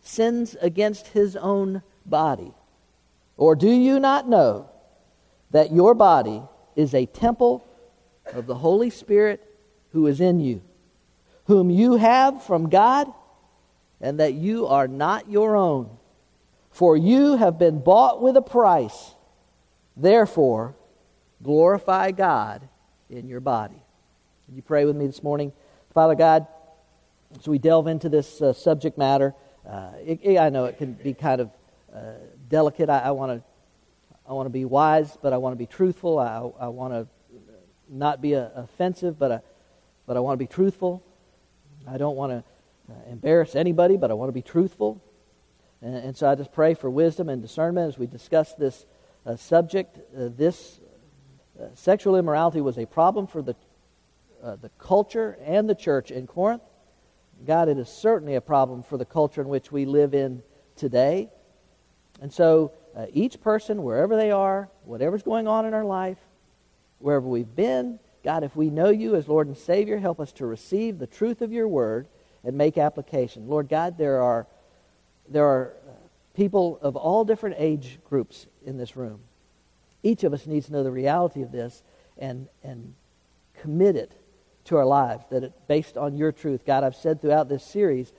sins 0.00 0.56
against 0.60 1.08
his 1.08 1.34
own 1.36 1.82
body. 2.06 2.52
Or 3.36 3.56
do 3.56 3.70
you 3.70 3.98
not 3.98 4.28
know 4.28 4.70
that 5.50 5.72
your 5.72 5.94
body 5.94 6.42
is 6.76 6.94
a 6.94 7.06
temple 7.06 7.64
of 8.32 8.46
the 8.46 8.54
Holy 8.54 8.90
Spirit 8.90 9.42
who 9.92 10.06
is 10.06 10.20
in 10.20 10.40
you? 10.40 10.62
Whom 11.46 11.70
you 11.70 11.96
have 11.96 12.42
from 12.44 12.68
God, 12.68 13.12
and 14.00 14.20
that 14.20 14.34
you 14.34 14.66
are 14.66 14.88
not 14.88 15.30
your 15.30 15.56
own. 15.56 15.90
For 16.70 16.96
you 16.96 17.36
have 17.36 17.58
been 17.58 17.80
bought 17.80 18.20
with 18.20 18.36
a 18.36 18.42
price. 18.42 19.14
Therefore, 19.96 20.74
glorify 21.42 22.10
God 22.10 22.68
in 23.08 23.28
your 23.28 23.40
body. 23.40 23.80
Can 24.46 24.56
you 24.56 24.62
pray 24.62 24.84
with 24.84 24.96
me 24.96 25.06
this 25.06 25.22
morning? 25.22 25.52
Father 25.92 26.14
God, 26.14 26.46
as 27.38 27.46
we 27.46 27.58
delve 27.58 27.86
into 27.86 28.08
this 28.08 28.42
uh, 28.42 28.52
subject 28.52 28.98
matter, 28.98 29.34
uh, 29.68 29.92
it, 30.04 30.20
it, 30.22 30.38
I 30.38 30.50
know 30.50 30.64
it 30.64 30.78
can 30.78 30.94
be 30.94 31.14
kind 31.14 31.40
of 31.40 31.50
uh, 31.94 32.12
delicate. 32.48 32.90
I, 32.90 33.12
want 33.12 33.38
to 33.40 33.44
I 34.28 34.32
want 34.32 34.46
to 34.46 34.50
be 34.50 34.64
wise, 34.64 35.16
but 35.22 35.32
I 35.32 35.36
want 35.36 35.52
to 35.52 35.58
be 35.58 35.66
truthful. 35.66 36.18
I, 36.18 36.38
I 36.60 36.68
want 36.68 36.92
to 36.92 37.06
not 37.88 38.20
be 38.20 38.34
uh, 38.34 38.48
offensive, 38.54 39.18
but 39.18 39.32
I, 39.32 39.40
but 40.06 40.16
I 40.16 40.20
want 40.20 40.34
to 40.34 40.44
be 40.44 40.46
truthful. 40.46 41.02
I 41.88 41.98
don't 41.98 42.16
want 42.16 42.32
to 42.32 42.44
uh, 42.92 43.10
embarrass 43.10 43.54
anybody, 43.54 43.96
but 43.96 44.10
I 44.10 44.14
want 44.14 44.28
to 44.28 44.32
be 44.32 44.42
truthful. 44.42 45.02
And, 45.82 45.96
and, 45.96 46.16
so 46.16 46.28
I 46.28 46.34
just 46.34 46.52
pray 46.52 46.74
for 46.74 46.88
wisdom 46.88 47.28
and 47.28 47.42
discernment 47.42 47.88
as 47.88 47.98
we 47.98 48.06
discuss 48.06 48.54
this 48.54 48.86
uh, 49.26 49.36
subject. 49.36 49.98
Uh, 50.16 50.28
this 50.34 50.80
uh, 51.60 51.66
sexual 51.74 52.16
immorality 52.16 52.60
was 52.60 52.78
a 52.78 52.86
problem 52.86 53.26
for 53.26 53.42
the, 53.42 53.54
uh, 54.42 54.56
the 54.56 54.70
culture 54.78 55.38
and 55.44 55.68
the 55.68 55.74
church 55.74 56.10
in 56.10 56.26
Corinth. 56.26 56.62
God, 57.46 57.68
it 57.68 57.78
is 57.78 57.88
certainly 57.88 58.34
a 58.34 58.40
problem 58.40 58.82
for 58.82 58.96
the 58.96 59.04
culture 59.04 59.40
in 59.40 59.48
which 59.48 59.70
we 59.70 59.84
live 59.84 60.14
in 60.14 60.42
today. 60.76 61.30
And 62.20 62.32
so 62.32 62.72
uh, 62.96 63.06
each 63.12 63.40
person, 63.40 63.82
wherever 63.82 64.16
they 64.16 64.30
are, 64.30 64.68
whatever's 64.84 65.22
going 65.22 65.48
on 65.48 65.66
in 65.66 65.74
our 65.74 65.84
life, 65.84 66.18
wherever 66.98 67.26
we've 67.26 67.54
been, 67.54 67.98
God, 68.24 68.42
if 68.42 68.56
we 68.56 68.70
know 68.70 68.88
you 68.88 69.14
as 69.14 69.28
Lord 69.28 69.46
and 69.46 69.56
Savior, 69.56 69.98
help 69.98 70.18
us 70.18 70.32
to 70.32 70.46
receive 70.46 70.98
the 70.98 71.06
truth 71.06 71.42
of 71.42 71.52
your 71.52 71.68
word 71.68 72.08
and 72.42 72.56
make 72.56 72.78
application. 72.78 73.48
Lord 73.48 73.68
God, 73.68 73.98
there 73.98 74.22
are, 74.22 74.46
there 75.28 75.44
are 75.44 75.74
people 76.34 76.78
of 76.80 76.96
all 76.96 77.24
different 77.24 77.56
age 77.58 77.98
groups 78.08 78.46
in 78.64 78.78
this 78.78 78.96
room. 78.96 79.20
Each 80.02 80.24
of 80.24 80.32
us 80.32 80.46
needs 80.46 80.66
to 80.66 80.72
know 80.72 80.82
the 80.82 80.90
reality 80.90 81.42
of 81.42 81.52
this 81.52 81.82
and, 82.18 82.48
and 82.62 82.94
commit 83.60 83.94
it 83.94 84.12
to 84.64 84.76
our 84.78 84.86
lives, 84.86 85.24
that 85.30 85.68
based 85.68 85.98
on 85.98 86.16
your 86.16 86.32
truth. 86.32 86.64
God, 86.64 86.82
I've 86.82 86.96
said 86.96 87.20
throughout 87.20 87.50
this 87.50 87.62
series 87.62 88.10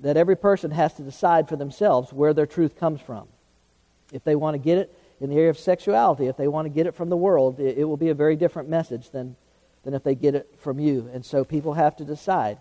that 0.00 0.16
every 0.16 0.36
person 0.36 0.70
has 0.70 0.94
to 0.94 1.02
decide 1.02 1.48
for 1.48 1.56
themselves 1.56 2.12
where 2.12 2.32
their 2.32 2.46
truth 2.46 2.78
comes 2.78 3.00
from. 3.00 3.26
If 4.12 4.22
they 4.22 4.36
want 4.36 4.54
to 4.54 4.58
get 4.58 4.78
it 4.78 4.96
in 5.24 5.30
the 5.30 5.36
area 5.36 5.50
of 5.50 5.58
sexuality, 5.58 6.26
if 6.26 6.36
they 6.36 6.48
want 6.48 6.66
to 6.66 6.70
get 6.70 6.86
it 6.86 6.94
from 6.94 7.08
the 7.08 7.16
world, 7.16 7.58
it, 7.58 7.78
it 7.78 7.84
will 7.84 7.96
be 7.96 8.10
a 8.10 8.14
very 8.14 8.36
different 8.36 8.68
message 8.68 9.10
than, 9.10 9.36
than 9.82 9.94
if 9.94 10.02
they 10.02 10.14
get 10.14 10.34
it 10.34 10.54
from 10.58 10.78
you. 10.78 11.10
And 11.12 11.24
so 11.24 11.44
people 11.44 11.74
have 11.74 11.96
to 11.96 12.04
decide 12.04 12.58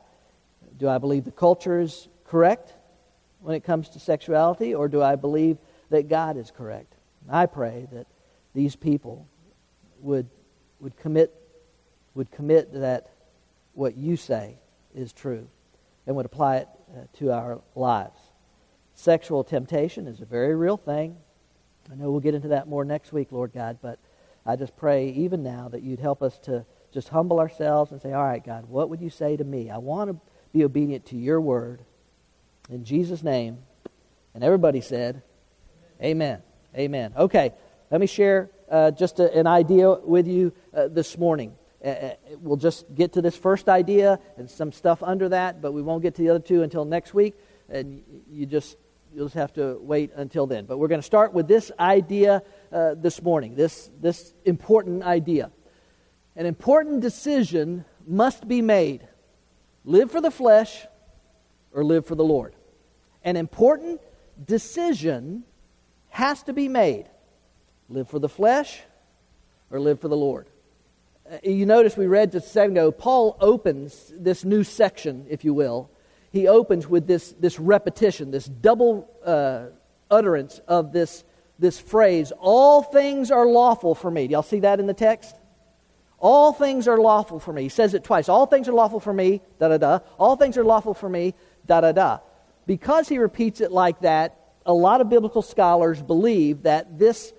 do 0.77 0.89
I 0.89 0.97
believe 0.97 1.23
the 1.23 1.31
culture 1.31 1.79
is 1.79 2.07
correct 2.25 2.73
when 3.41 3.53
it 3.53 3.63
comes 3.63 3.89
to 3.89 3.99
sexuality, 3.99 4.73
or 4.73 4.87
do 4.87 5.03
I 5.03 5.15
believe 5.15 5.57
that 5.91 6.09
God 6.09 6.35
is 6.35 6.49
correct? 6.49 6.95
I 7.29 7.45
pray 7.45 7.87
that 7.91 8.07
these 8.55 8.75
people 8.75 9.27
would, 9.99 10.27
would 10.79 10.97
commit 10.97 11.31
would 12.13 12.31
commit 12.31 12.73
that 12.73 13.09
what 13.73 13.97
you 13.97 14.15
say 14.15 14.57
is 14.93 15.11
true 15.13 15.47
and 16.05 16.15
would 16.15 16.25
apply 16.25 16.57
it 16.57 16.67
uh, 16.95 17.01
to 17.13 17.31
our 17.31 17.61
lives. 17.75 18.19
Sexual 18.93 19.43
temptation 19.43 20.07
is 20.07 20.21
a 20.21 20.25
very 20.25 20.55
real 20.55 20.77
thing. 20.77 21.17
I 21.91 21.95
know 21.95 22.11
we'll 22.11 22.21
get 22.21 22.35
into 22.35 22.49
that 22.49 22.67
more 22.67 22.85
next 22.85 23.11
week, 23.11 23.31
Lord 23.31 23.53
God, 23.53 23.79
but 23.81 23.99
I 24.45 24.55
just 24.55 24.75
pray 24.75 25.09
even 25.09 25.43
now 25.43 25.69
that 25.69 25.83
you'd 25.83 25.99
help 25.99 26.21
us 26.21 26.37
to 26.39 26.65
just 26.93 27.09
humble 27.09 27.39
ourselves 27.39 27.91
and 27.91 28.01
say, 28.01 28.13
All 28.13 28.23
right, 28.23 28.43
God, 28.43 28.67
what 28.67 28.89
would 28.89 29.01
you 29.01 29.09
say 29.09 29.35
to 29.35 29.43
me? 29.43 29.69
I 29.69 29.77
want 29.77 30.11
to 30.11 30.17
be 30.53 30.63
obedient 30.63 31.05
to 31.07 31.17
your 31.17 31.41
word. 31.41 31.81
In 32.69 32.85
Jesus' 32.85 33.23
name. 33.23 33.59
And 34.33 34.43
everybody 34.43 34.81
said, 34.81 35.21
Amen. 36.01 36.41
Amen. 36.75 37.13
Okay, 37.15 37.53
let 37.91 38.01
me 38.01 38.07
share 38.07 38.49
uh, 38.69 38.91
just 38.91 39.19
a, 39.19 39.31
an 39.37 39.45
idea 39.45 39.93
with 39.93 40.27
you 40.27 40.53
uh, 40.73 40.87
this 40.87 41.17
morning. 41.17 41.53
Uh, 41.83 41.89
uh, 41.89 42.13
we'll 42.39 42.57
just 42.57 42.85
get 42.95 43.13
to 43.13 43.21
this 43.21 43.35
first 43.35 43.69
idea 43.69 44.19
and 44.37 44.49
some 44.49 44.71
stuff 44.71 45.03
under 45.03 45.29
that, 45.29 45.61
but 45.61 45.71
we 45.73 45.81
won't 45.81 46.01
get 46.01 46.15
to 46.15 46.21
the 46.21 46.29
other 46.29 46.39
two 46.39 46.63
until 46.63 46.85
next 46.85 47.13
week. 47.13 47.35
And 47.69 48.01
you 48.29 48.45
just 48.45 48.77
you'll 49.13 49.25
just 49.25 49.35
have 49.35 49.53
to 49.53 49.77
wait 49.81 50.11
until 50.15 50.47
then. 50.47 50.65
But 50.65 50.77
we're 50.77 50.87
going 50.87 51.01
to 51.01 51.05
start 51.05 51.33
with 51.33 51.47
this 51.47 51.71
idea 51.79 52.41
uh, 52.71 52.95
this 52.95 53.21
morning. 53.21 53.55
This 53.55 53.89
this 54.01 54.33
important 54.45 55.03
idea. 55.03 55.51
An 56.35 56.45
important 56.45 57.01
decision 57.01 57.85
must 58.07 58.47
be 58.47 58.61
made: 58.61 59.07
live 59.85 60.11
for 60.11 60.21
the 60.21 60.31
flesh 60.31 60.85
or 61.71 61.83
live 61.83 62.05
for 62.05 62.15
the 62.15 62.23
Lord. 62.23 62.55
An 63.23 63.37
important 63.37 64.01
decision 64.43 65.43
has 66.09 66.43
to 66.43 66.53
be 66.53 66.67
made: 66.67 67.09
live 67.89 68.09
for 68.09 68.19
the 68.19 68.29
flesh 68.29 68.81
or 69.69 69.79
live 69.79 69.99
for 69.99 70.07
the 70.07 70.17
Lord. 70.17 70.47
Uh, 71.29 71.37
you 71.43 71.65
notice 71.65 71.95
we 71.95 72.07
read 72.07 72.31
just 72.31 72.47
a 72.47 72.49
second 72.49 72.77
ago, 72.77 72.91
Paul 72.91 73.37
opens 73.39 74.11
this 74.15 74.43
new 74.43 74.63
section, 74.63 75.25
if 75.29 75.45
you 75.45 75.53
will. 75.53 75.89
He 76.33 76.47
opens 76.47 76.87
with 76.87 77.05
this, 77.05 77.31
this 77.39 77.59
repetition, 77.59 78.31
this 78.31 78.45
double 78.45 79.07
uh, 79.23 79.67
utterance 80.09 80.59
of 80.67 80.91
this, 80.91 81.23
this 81.59 81.79
phrase, 81.79 82.33
all 82.39 82.81
things 82.81 83.29
are 83.29 83.45
lawful 83.45 83.93
for 83.93 84.09
me. 84.09 84.27
Do 84.27 84.33
y'all 84.33 84.41
see 84.41 84.61
that 84.61 84.79
in 84.79 84.87
the 84.87 84.95
text? 84.95 85.35
All 86.17 86.51
things 86.51 86.87
are 86.87 86.97
lawful 86.97 87.39
for 87.39 87.53
me. 87.53 87.61
He 87.61 87.69
says 87.69 87.93
it 87.93 88.03
twice. 88.03 88.29
All 88.29 88.47
things 88.47 88.67
are 88.67 88.73
lawful 88.73 88.99
for 88.99 89.13
me, 89.13 89.41
da 89.59 89.67
da 89.67 89.77
da. 89.77 89.99
All 90.17 90.35
things 90.35 90.57
are 90.57 90.63
lawful 90.63 90.95
for 90.95 91.07
me, 91.07 91.35
da 91.67 91.81
da 91.81 91.91
da. 91.91 92.19
Because 92.65 93.07
he 93.07 93.19
repeats 93.19 93.61
it 93.61 93.71
like 93.71 93.99
that, 93.99 94.39
a 94.65 94.73
lot 94.73 95.01
of 95.01 95.09
biblical 95.09 95.43
scholars 95.43 96.01
believe 96.01 96.63
that 96.63 96.97
this 96.97 97.31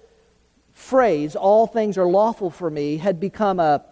phrase, 0.73 1.35
all 1.35 1.67
things 1.67 1.99
are 1.99 2.07
lawful 2.07 2.51
for 2.51 2.71
me, 2.71 2.99
had 2.99 3.19
become 3.19 3.59
a, 3.59 3.85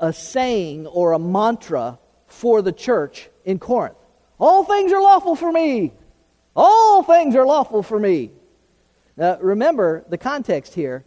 a 0.00 0.14
saying 0.14 0.86
or 0.86 1.12
a 1.12 1.18
mantra 1.18 1.98
for 2.26 2.62
the 2.62 2.72
church 2.72 3.28
in 3.44 3.58
Corinth. 3.58 3.96
All 4.38 4.64
things 4.64 4.92
are 4.92 5.00
lawful 5.00 5.36
for 5.36 5.50
me. 5.50 5.92
All 6.56 7.02
things 7.02 7.34
are 7.34 7.46
lawful 7.46 7.82
for 7.82 7.98
me. 7.98 8.30
Now, 9.16 9.38
remember 9.40 10.04
the 10.08 10.18
context 10.18 10.74
here. 10.74 11.04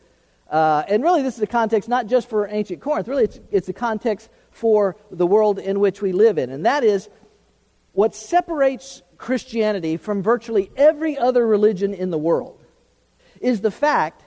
Uh, 0.49 0.83
and 0.87 1.03
really, 1.03 1.23
this 1.23 1.35
is 1.35 1.41
a 1.41 1.47
context 1.47 1.89
not 1.89 2.07
just 2.07 2.29
for 2.29 2.47
ancient 2.47 2.81
Corinth, 2.81 3.07
really, 3.07 3.25
it's, 3.25 3.39
it's 3.51 3.69
a 3.69 3.73
context 3.73 4.29
for 4.51 4.95
the 5.11 5.27
world 5.27 5.59
in 5.59 5.79
which 5.79 6.01
we 6.01 6.13
live 6.13 6.37
in. 6.37 6.49
And 6.49 6.65
that 6.65 6.83
is 6.83 7.09
what 7.91 8.15
separates 8.15 9.01
Christianity 9.17 9.97
from 9.97 10.23
virtually 10.23 10.71
every 10.77 11.17
other 11.17 11.45
religion 11.45 11.93
in 11.93 12.11
the 12.11 12.17
world 12.17 12.61
is 13.41 13.61
the 13.61 13.71
fact 13.71 14.23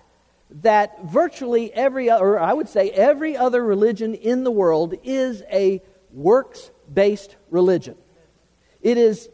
that 0.62 1.04
virtually 1.04 1.72
every, 1.72 2.10
or 2.10 2.38
I 2.38 2.52
would 2.52 2.68
say 2.68 2.90
every 2.90 3.36
other 3.36 3.64
religion 3.64 4.14
in 4.14 4.44
the 4.44 4.50
world 4.50 4.94
is 5.04 5.42
a 5.50 5.80
works 6.12 6.70
based 6.92 7.36
religion. 7.50 7.96
It 8.82 8.96
is, 8.96 9.28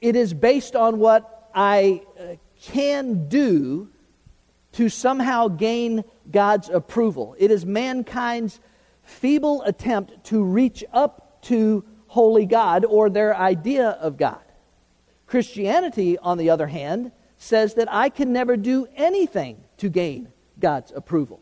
it 0.00 0.16
is 0.16 0.34
based 0.34 0.76
on 0.76 0.98
what 0.98 1.50
I 1.54 2.02
uh, 2.18 2.36
can 2.60 3.28
do 3.28 3.88
to 4.72 4.88
somehow 4.88 5.48
gain 5.48 6.04
God's 6.30 6.68
approval. 6.68 7.34
It 7.38 7.50
is 7.50 7.64
mankind's 7.64 8.60
feeble 9.02 9.62
attempt 9.62 10.24
to 10.24 10.42
reach 10.42 10.84
up 10.92 11.40
to 11.42 11.84
holy 12.08 12.46
God 12.46 12.84
or 12.84 13.08
their 13.08 13.36
idea 13.36 13.90
of 13.90 14.16
God. 14.16 14.40
Christianity, 15.26 16.18
on 16.18 16.38
the 16.38 16.50
other 16.50 16.66
hand, 16.66 17.12
says 17.36 17.74
that 17.74 17.92
I 17.92 18.08
can 18.08 18.32
never 18.32 18.56
do 18.56 18.86
anything 18.96 19.62
to 19.78 19.88
gain 19.88 20.28
God's 20.58 20.92
approval. 20.94 21.40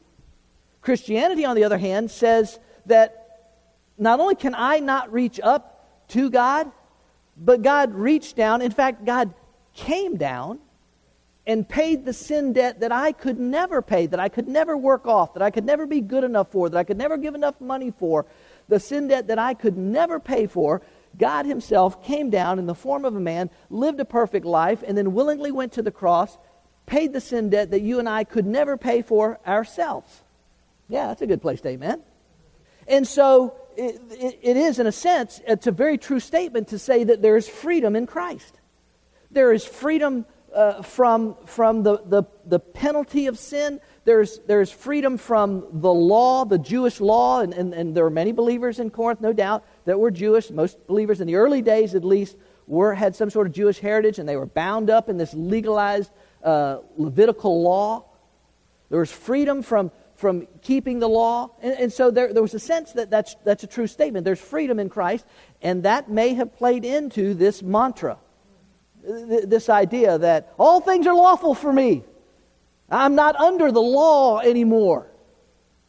Christianity, 0.81 1.45
on 1.45 1.57
the 1.57 1.65
other 1.65 1.79
hand, 1.79 2.11
says 2.11 2.59
that 2.87 3.51
not 3.97 4.21
only 4.21 4.35
can 4.35 4.55
I 4.55 4.81
not 4.81 5.13
reach 5.13 5.41
up 5.43 6.07
to 6.09 6.31
God, 6.31 6.71
but 7.37 7.63
God 7.63 7.95
reached 7.95 8.37
down. 8.37 8.63
In 8.63 8.71
fact, 8.71 9.05
God 9.05 9.35
came 9.75 10.17
down 10.17 10.59
and 11.47 11.69
paid 11.69 12.05
the 12.05 12.13
sin 12.13 12.53
debt 12.53 12.81
that 12.81 12.93
I 12.93 13.13
could 13.13 13.39
never 13.39 13.83
pay, 13.83 14.07
that 14.07 14.21
I 14.21 14.29
could 14.29 14.49
never 14.49 14.77
work 14.77 15.07
off, 15.07 15.35
that 15.35 15.43
I 15.43 15.51
could 15.51 15.65
never 15.65 15.87
be 15.87 16.01
good 16.01 16.25
enough 16.25 16.51
for, 16.51 16.71
that 16.71 16.79
I 16.79 16.85
could 16.85 16.97
never 16.97 17.17
give 17.19 17.35
enough 17.35 17.61
money 17.61 17.91
for, 17.91 18.25
the 18.69 18.81
sin 18.81 19.09
debt 19.09 19.27
that 19.27 19.39
I 19.39 19.53
could 19.53 19.77
never 19.77 20.19
pay 20.19 20.47
for. 20.47 20.81
God 21.19 21.45
Himself 21.45 22.03
came 22.03 22.31
down 22.31 22.59
in 22.59 22.67
the 22.67 22.75
form 22.75 23.05
of 23.05 23.15
a 23.15 23.21
man, 23.21 23.51
lived 23.69 24.01
a 24.01 24.05
perfect 24.05 24.47
life, 24.47 24.83
and 24.87 24.97
then 24.97 25.13
willingly 25.13 25.53
went 25.53 25.73
to 25.73 25.83
the 25.83 25.91
cross 25.91 26.39
paid 26.87 27.13
the 27.13 27.21
sin 27.21 27.51
debt 27.51 27.71
that 27.71 27.81
you 27.81 27.99
and 27.99 28.09
I 28.09 28.25
could 28.25 28.47
never 28.47 28.77
pay 28.77 29.03
for 29.03 29.41
ourselves. 29.47 30.23
Yeah, 30.89 31.09
that's 31.09 31.23
a 31.23 31.27
good 31.27 31.41
place 31.41 31.61
to 31.63 31.69
amen. 31.69 32.03
And 32.87 33.07
so 33.07 33.57
it, 33.77 34.39
it, 34.43 34.57
is, 34.57 34.79
in 34.79 34.87
a 34.87 34.93
sense, 34.93 35.41
it's 35.47 35.67
a 35.67 35.73
very 35.73 35.99
true 35.99 36.21
statement 36.21 36.69
to 36.69 36.79
say 36.79 37.05
that 37.05 37.23
there 37.23 37.37
is 37.37 37.49
freedom 37.49 37.97
in 37.97 38.07
Christ. 38.07 38.61
There 39.31 39.53
is 39.53 39.65
freedom 39.65 40.27
uh, 40.55 40.83
from, 40.83 41.37
from 41.47 41.83
the, 41.83 41.99
the, 42.07 42.25
the 42.47 42.61
penalty 42.61 43.27
of 43.27 43.39
sin. 43.39 43.81
There's, 44.05 44.39
there's 44.47 44.71
freedom 44.71 45.19
from 45.19 45.67
the 45.73 45.93
law, 45.93 46.45
the 46.45 46.59
Jewish 46.59 47.01
law, 47.01 47.41
and, 47.41 47.53
and, 47.53 47.75
and 47.75 47.97
there 47.97 48.05
were 48.05 48.11
many 48.11 48.33
believers 48.33 48.79
in 48.79 48.91
Corinth, 48.91 49.21
no 49.21 49.33
doubt, 49.33 49.65
that 49.85 49.99
were 49.99 50.11
Jewish. 50.11 50.51
Most 50.51 50.87
believers 50.87 51.21
in 51.21 51.27
the 51.27 51.37
early 51.37 51.63
days, 51.63 51.95
at 51.95 52.05
least, 52.05 52.37
were, 52.67 52.95
had 52.95 53.17
some 53.17 53.31
sort 53.31 53.47
of 53.47 53.53
Jewish 53.53 53.79
heritage 53.79 54.19
and 54.19 54.29
they 54.29 54.37
were 54.37 54.47
bound 54.47 54.91
up 54.91 55.09
in 55.09 55.17
this 55.17 55.35
legalized 55.35 56.11
uh, 56.43 56.79
Levitical 56.97 57.63
law. 57.63 58.05
There 58.91 59.01
was 59.01 59.11
freedom 59.11 59.63
from, 59.63 59.91
from 60.15 60.47
keeping 60.63 60.99
the 60.99 61.09
law. 61.09 61.51
And, 61.61 61.75
and 61.75 61.93
so 61.93 62.11
there, 62.11 62.33
there 62.33 62.43
was 62.43 62.55
a 62.55 62.61
sense 62.61 62.93
that 62.93 63.11
that's, 63.11 63.35
that's 63.45 63.65
a 63.65 63.67
true 63.67 63.87
statement. 63.87 64.25
There's 64.25 64.41
freedom 64.41 64.79
in 64.79 64.89
Christ, 64.89 65.27
and 65.63 65.83
that 65.83 66.09
may 66.09 66.35
have 66.35 66.57
played 66.57 66.85
into 66.85 67.35
this 67.35 67.63
mantra, 67.63 68.19
this 69.03 69.69
idea 69.69 70.19
that 70.19 70.53
all 70.59 70.81
things 70.81 71.07
are 71.07 71.15
lawful 71.15 71.55
for 71.55 71.73
me. 71.73 72.05
I'm 72.91 73.15
not 73.15 73.37
under 73.37 73.73
the 73.73 73.83
law 73.83 74.41
anymore. 74.41 75.11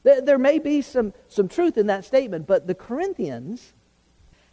There 0.03 0.37
may 0.37 0.59
be 0.59 0.81
some, 0.81 1.13
some 1.27 1.47
truth 1.47 1.77
in 1.77 1.87
that 1.87 2.05
statement, 2.05 2.45
but 2.45 2.67
the 2.67 2.75
Corinthians 2.75 3.73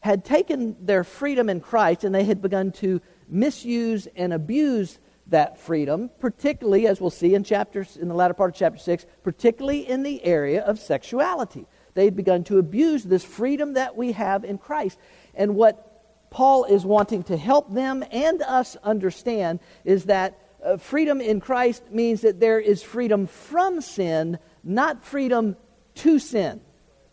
had 0.00 0.24
taken 0.24 0.76
their 0.84 1.04
freedom 1.04 1.48
in 1.48 1.60
Christ 1.60 2.04
and 2.04 2.14
they 2.14 2.24
had 2.24 2.40
begun 2.40 2.72
to 2.72 3.00
misuse 3.28 4.08
and 4.16 4.32
abuse 4.32 4.98
that 5.28 5.58
freedom, 5.58 6.10
particularly, 6.20 6.86
as 6.86 7.00
we'll 7.00 7.10
see 7.10 7.34
in, 7.34 7.44
chapters, 7.44 7.96
in 7.96 8.08
the 8.08 8.14
latter 8.14 8.34
part 8.34 8.50
of 8.50 8.56
chapter 8.56 8.78
6, 8.78 9.06
particularly 9.22 9.88
in 9.88 10.02
the 10.02 10.24
area 10.24 10.62
of 10.62 10.78
sexuality. 10.78 11.66
They've 11.94 12.14
begun 12.14 12.44
to 12.44 12.58
abuse 12.58 13.04
this 13.04 13.24
freedom 13.24 13.74
that 13.74 13.96
we 13.96 14.12
have 14.12 14.44
in 14.44 14.58
Christ. 14.58 14.98
And 15.34 15.54
what 15.54 16.30
Paul 16.30 16.64
is 16.64 16.84
wanting 16.84 17.24
to 17.24 17.36
help 17.36 17.72
them 17.72 18.04
and 18.10 18.42
us 18.42 18.76
understand 18.82 19.60
is 19.84 20.04
that 20.04 20.38
uh, 20.64 20.76
freedom 20.76 21.20
in 21.20 21.40
Christ 21.40 21.82
means 21.90 22.22
that 22.22 22.40
there 22.40 22.60
is 22.60 22.82
freedom 22.82 23.26
from 23.26 23.80
sin, 23.80 24.38
not 24.64 25.04
freedom 25.04 25.56
to 25.96 26.18
sin. 26.18 26.60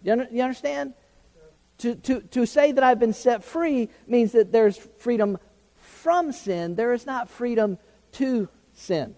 You, 0.03 0.13
under, 0.13 0.27
you 0.31 0.41
understand? 0.41 0.93
To, 1.79 1.95
to, 1.95 2.21
to 2.21 2.45
say 2.45 2.71
that 2.71 2.83
I've 2.83 2.99
been 2.99 3.13
set 3.13 3.43
free 3.43 3.89
means 4.07 4.33
that 4.33 4.51
there's 4.51 4.77
freedom 4.77 5.37
from 5.75 6.31
sin. 6.31 6.75
There 6.75 6.93
is 6.93 7.05
not 7.05 7.29
freedom 7.29 7.77
to 8.13 8.49
sin. 8.73 9.15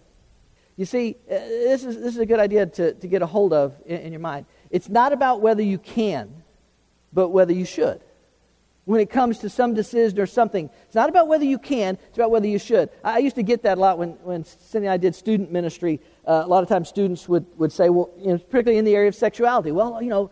You 0.78 0.86
see, 0.86 1.18
uh, 1.30 1.34
this 1.36 1.84
is, 1.84 1.98
this 1.98 2.14
is 2.14 2.18
a 2.18 2.26
good 2.26 2.40
idea 2.40 2.66
to, 2.66 2.94
to 2.94 3.08
get 3.08 3.22
a 3.22 3.26
hold 3.26 3.54
of 3.54 3.76
in, 3.86 3.98
in 3.98 4.14
your 4.14 4.22
mind. 4.22 4.46
It's 4.70 4.90
not 4.90 5.14
about 5.14 5.42
whether 5.42 5.62
you 5.62 5.78
can, 5.78 6.44
but 7.14 7.30
whether 7.30 7.54
you 7.54 7.66
should 7.66 8.02
when 8.86 9.00
it 9.00 9.10
comes 9.10 9.40
to 9.40 9.50
some 9.50 9.74
decision 9.74 10.20
or 10.20 10.26
something. 10.26 10.70
It's 10.86 10.96
not 10.96 11.10
about 11.10 11.28
whether 11.28 11.46
you 11.46 11.58
can, 11.58 11.98
it's 12.08 12.18
about 12.18 12.32
whether 12.32 12.48
you 12.48 12.60
should. 12.60 12.90
I 13.04 13.20
used 13.20 13.36
to 13.36 13.44
get 13.44 13.64
that 13.64 13.78
a 13.78 13.82
lot 13.82 13.98
when, 13.98 14.12
when 14.24 14.44
Cindy 14.44 14.88
and 14.88 14.94
I 14.94 14.98
did 14.98 15.16
student 15.16 15.52
ministry. 15.52 16.00
Uh, 16.26 16.42
a 16.44 16.48
lot 16.48 16.64
of 16.64 16.70
times 16.70 16.90
students 16.90 17.30
would, 17.30 17.46
would 17.58 17.72
say, 17.72 17.90
well, 17.90 18.10
you 18.18 18.28
know, 18.28 18.38
particularly 18.38 18.78
in 18.78 18.86
the 18.86 18.96
area 18.96 19.08
of 19.08 19.16
sexuality, 19.16 19.72
well, 19.72 20.02
you 20.02 20.10
know, 20.10 20.32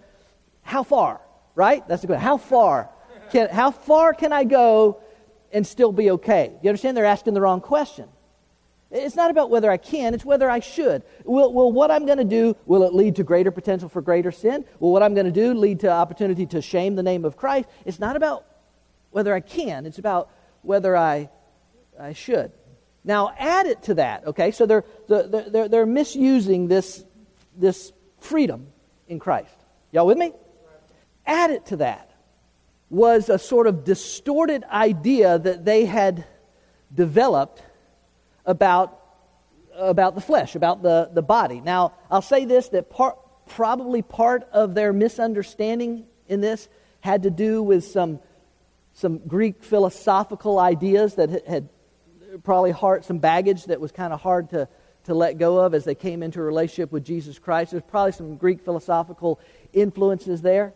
how 0.62 0.84
far, 0.84 1.22
right? 1.56 1.88
That's 1.88 2.01
the 2.01 2.08
question. 2.08 2.24
How 2.24 2.38
far? 2.38 2.89
Can, 3.32 3.50
how 3.50 3.72
far 3.72 4.13
can 4.13 4.34
I 4.34 4.44
go 4.44 5.00
and 5.54 5.66
still 5.66 5.92
be 5.92 6.12
okay? 6.12 6.51
You 6.62 6.70
understand? 6.70 6.98
They're 6.98 7.06
asking 7.06 7.36
the 7.36 7.42
wrong 7.42 7.62
question. 7.62 8.10
It's 8.91 9.15
not 9.15 9.29
about 9.29 9.51
whether 9.51 9.69
I 9.69 9.77
can, 9.77 10.13
it's 10.15 10.25
whether 10.25 10.50
I 10.50 10.60
should. 10.60 11.03
Will, 11.24 11.53
will 11.53 11.72
what 11.72 11.91
I'm 11.91 12.05
going 12.05 12.17
to 12.17 12.24
do, 12.24 12.55
will 12.65 12.84
it 12.84 12.93
lead 12.93 13.17
to 13.17 13.24
greater 13.24 13.51
potential 13.51 13.88
for 13.88 14.01
greater 14.01 14.31
sin? 14.31 14.65
Will 14.79 14.91
what 14.91 15.03
I'm 15.03 15.13
going 15.13 15.27
to 15.27 15.31
do 15.31 15.53
lead 15.53 15.81
to 15.81 15.91
opportunity 15.91 16.48
to 16.48 16.62
shame 16.62 16.96
the 16.96 17.03
name 17.03 17.24
of 17.24 17.38
Christ? 17.38 17.69
It's 17.86 18.00
not 18.00 18.15
about 18.15 18.46
whether 19.12 19.34
I 19.34 19.41
can, 19.41 19.86
it's 19.86 20.00
about 20.00 20.31
whether 20.63 20.98
I, 20.98 21.29
I 22.00 22.13
should. 22.13 22.51
Now, 23.03 23.34
add 23.38 23.67
it 23.67 23.84
to 23.84 23.93
that, 23.96 24.25
okay? 24.27 24.51
So 24.51 24.65
they're, 24.65 24.84
they're, 25.08 25.67
they're 25.67 25.86
misusing 25.86 26.67
this, 26.67 27.03
this 27.55 27.93
freedom 28.19 28.67
in 29.08 29.19
Christ. 29.19 29.53
Y'all 29.91 30.08
with 30.08 30.17
me? 30.17 30.34
Add 31.25 31.51
it 31.51 31.67
to 31.67 31.77
that 31.77 32.10
was 32.89 33.29
a 33.29 33.38
sort 33.38 33.67
of 33.67 33.84
distorted 33.84 34.63
idea 34.63 35.38
that 35.38 35.63
they 35.63 35.86
had 35.86 36.25
developed 36.93 37.62
about, 38.46 39.00
about 39.75 40.15
the 40.15 40.22
flesh, 40.22 40.55
about 40.55 40.81
the, 40.81 41.09
the 41.14 41.22
body. 41.22 41.61
Now, 41.61 41.94
I'll 42.09 42.22
say 42.22 42.46
this 42.46 42.70
that 42.70 42.90
part, 42.90 43.18
probably 43.48 44.01
part 44.01 44.48
of 44.51 44.75
their 44.75 44.94
misunderstanding 44.94 46.05
in 46.27 46.42
this 46.42 46.70
had 47.01 47.24
to 47.24 47.29
do 47.29 47.61
with 47.64 47.85
some, 47.85 48.20
some 48.94 49.20
Greek 49.20 49.64
philosophical 49.64 50.59
ideas 50.59 51.16
that 51.16 51.48
had 51.48 51.70
probably 52.44 52.72
hard, 52.72 53.03
some 53.05 53.20
baggage 53.20 53.66
that 53.66 53.81
was 53.81 53.92
kind 53.92 54.14
of 54.14 54.22
hard 54.22 54.50
to, 54.51 54.68
to 55.05 55.14
let 55.14 55.37
go 55.37 55.59
of 55.59 55.74
as 55.74 55.85
they 55.85 55.96
came 55.96 56.22
into 56.22 56.40
a 56.40 56.44
relationship 56.44 56.92
with 56.92 57.03
Jesus 57.03 57.40
Christ. 57.40 57.72
There's 57.72 57.83
probably 57.83 58.11
some 58.11 58.37
Greek 58.37 58.61
philosophical 58.61 59.40
influences 59.74 60.42
there. 60.42 60.74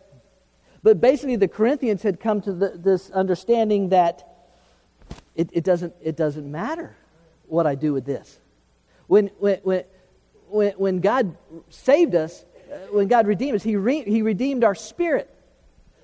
But 0.82 1.00
basically, 1.00 1.36
the 1.36 1.48
Corinthians 1.48 2.02
had 2.02 2.20
come 2.20 2.42
to 2.42 2.52
the, 2.52 2.70
this 2.76 3.10
understanding 3.10 3.90
that 3.90 4.28
it, 5.34 5.48
it, 5.52 5.64
doesn't, 5.64 5.94
it 6.02 6.16
doesn't 6.16 6.50
matter 6.50 6.96
what 7.46 7.66
I 7.66 7.74
do 7.74 7.92
with 7.92 8.04
this. 8.04 8.38
When, 9.06 9.28
when, 9.38 9.60
when, 10.48 10.72
when, 10.72 11.00
God 11.00 11.36
saved 11.68 12.14
us, 12.14 12.44
uh, 12.72 12.76
when 12.90 13.08
God 13.08 13.26
redeemed 13.26 13.56
us, 13.56 13.62
He, 13.62 13.76
re, 13.76 14.02
he 14.02 14.22
redeemed 14.22 14.64
our 14.64 14.74
spirit. 14.74 15.30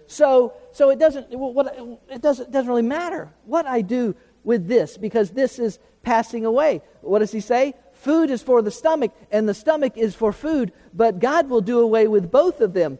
So, 0.06 0.54
so 0.72 0.90
it, 0.90 0.98
doesn't, 0.98 1.28
what, 1.30 1.76
it 2.10 2.20
doesn't, 2.20 2.50
doesn't 2.50 2.68
really 2.68 2.82
matter 2.82 3.30
what 3.44 3.66
I 3.66 3.80
do 3.80 4.14
with 4.44 4.66
this 4.66 4.98
because 4.98 5.30
this 5.30 5.58
is 5.58 5.78
passing 6.02 6.44
away. 6.44 6.82
What 7.00 7.20
does 7.20 7.32
He 7.32 7.40
say? 7.40 7.74
Food 7.92 8.30
is 8.30 8.42
for 8.42 8.62
the 8.62 8.70
stomach, 8.70 9.12
and 9.30 9.48
the 9.48 9.54
stomach 9.54 9.96
is 9.96 10.14
for 10.14 10.32
food, 10.32 10.72
but 10.94 11.18
God 11.18 11.50
will 11.50 11.60
do 11.60 11.80
away 11.80 12.08
with 12.08 12.30
both 12.30 12.60
of 12.60 12.72
them. 12.72 12.98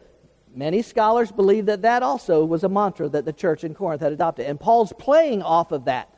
Many 0.55 0.83
scholars 0.83 1.33
believe 1.33 1.66
that 1.66 1.83
that 1.83 2.03
also 2.03 2.44
was 2.44 2.64
a 2.64 2.68
mantra 2.68 3.09
that 3.09 3.24
the 3.24 3.33
church 3.33 3.64
in 3.64 3.74
Corinth 3.74 4.03
had 4.03 4.12
adopted. 4.12 4.46
And 4.46 4.59
Paul's 4.59 4.92
playing 4.98 5.42
off 5.42 5.72
of 5.72 5.85
that. 5.85 6.10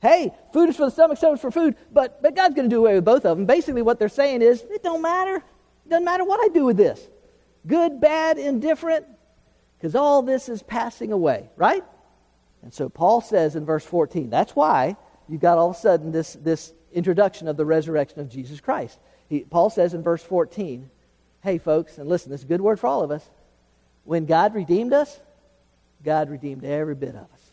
Hey, 0.00 0.32
food 0.52 0.68
is 0.68 0.76
for 0.76 0.84
the 0.84 0.90
stomach, 0.90 1.18
stomach 1.18 1.40
for 1.40 1.50
food, 1.50 1.74
but, 1.92 2.22
but 2.22 2.36
God's 2.36 2.54
going 2.54 2.68
to 2.68 2.74
do 2.74 2.80
away 2.80 2.94
with 2.94 3.04
both 3.04 3.24
of 3.24 3.36
them. 3.36 3.46
Basically, 3.46 3.82
what 3.82 3.98
they're 3.98 4.08
saying 4.08 4.42
is, 4.42 4.62
it 4.70 4.82
don't 4.82 5.02
matter. 5.02 5.36
It 5.36 5.88
doesn't 5.88 6.04
matter 6.04 6.24
what 6.24 6.40
I 6.40 6.48
do 6.52 6.64
with 6.64 6.76
this. 6.76 7.08
Good, 7.66 8.00
bad, 8.00 8.38
indifferent, 8.38 9.06
because 9.76 9.94
all 9.94 10.22
this 10.22 10.48
is 10.48 10.62
passing 10.62 11.12
away, 11.12 11.50
right? 11.56 11.84
And 12.62 12.72
so 12.72 12.88
Paul 12.88 13.20
says 13.20 13.56
in 13.56 13.64
verse 13.64 13.84
14, 13.84 14.30
that's 14.30 14.54
why 14.54 14.96
you 15.28 15.38
got 15.38 15.58
all 15.58 15.70
of 15.70 15.76
a 15.76 15.78
sudden 15.78 16.12
this, 16.12 16.34
this 16.34 16.72
introduction 16.92 17.48
of 17.48 17.56
the 17.56 17.64
resurrection 17.64 18.20
of 18.20 18.28
Jesus 18.28 18.60
Christ. 18.60 18.98
He, 19.28 19.40
Paul 19.40 19.70
says 19.70 19.94
in 19.94 20.02
verse 20.02 20.22
14, 20.22 20.88
hey, 21.42 21.58
folks, 21.58 21.98
and 21.98 22.08
listen, 22.08 22.30
this 22.30 22.40
is 22.40 22.44
a 22.44 22.48
good 22.48 22.60
word 22.60 22.80
for 22.80 22.86
all 22.86 23.02
of 23.02 23.10
us. 23.10 23.28
When 24.04 24.26
God 24.26 24.54
redeemed 24.54 24.92
us, 24.92 25.20
God 26.04 26.30
redeemed 26.30 26.64
every 26.64 26.94
bit 26.94 27.10
of 27.10 27.22
us. 27.32 27.52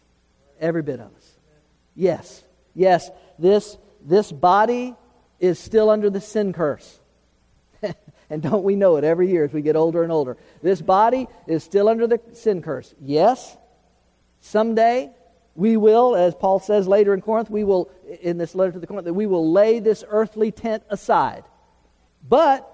Every 0.59 0.81
bit 0.81 0.99
of 0.99 1.13
us. 1.15 1.34
Yes, 1.95 2.43
yes, 2.73 3.09
this, 3.39 3.77
this 4.01 4.31
body 4.31 4.95
is 5.39 5.59
still 5.59 5.89
under 5.89 6.09
the 6.09 6.21
sin 6.21 6.53
curse. 6.53 6.99
and 8.29 8.41
don't 8.41 8.63
we 8.63 8.75
know 8.75 8.97
it 8.97 9.03
every 9.03 9.29
year 9.29 9.45
as 9.45 9.53
we 9.53 9.61
get 9.61 9.75
older 9.75 10.03
and 10.03 10.11
older? 10.11 10.37
This 10.61 10.81
body 10.81 11.27
is 11.47 11.63
still 11.63 11.87
under 11.87 12.07
the 12.07 12.19
sin 12.33 12.61
curse. 12.61 12.93
Yes, 13.01 13.57
someday 14.41 15.11
we 15.55 15.77
will, 15.77 16.15
as 16.15 16.35
Paul 16.35 16.59
says 16.59 16.87
later 16.87 17.13
in 17.13 17.21
Corinth, 17.21 17.49
we 17.49 17.63
will, 17.63 17.89
in 18.21 18.37
this 18.37 18.55
letter 18.55 18.73
to 18.73 18.79
the 18.79 18.87
Corinth, 18.87 19.05
that 19.05 19.13
we 19.13 19.25
will 19.25 19.51
lay 19.51 19.79
this 19.79 20.03
earthly 20.07 20.51
tent 20.51 20.83
aside. 20.89 21.45
But, 22.27 22.69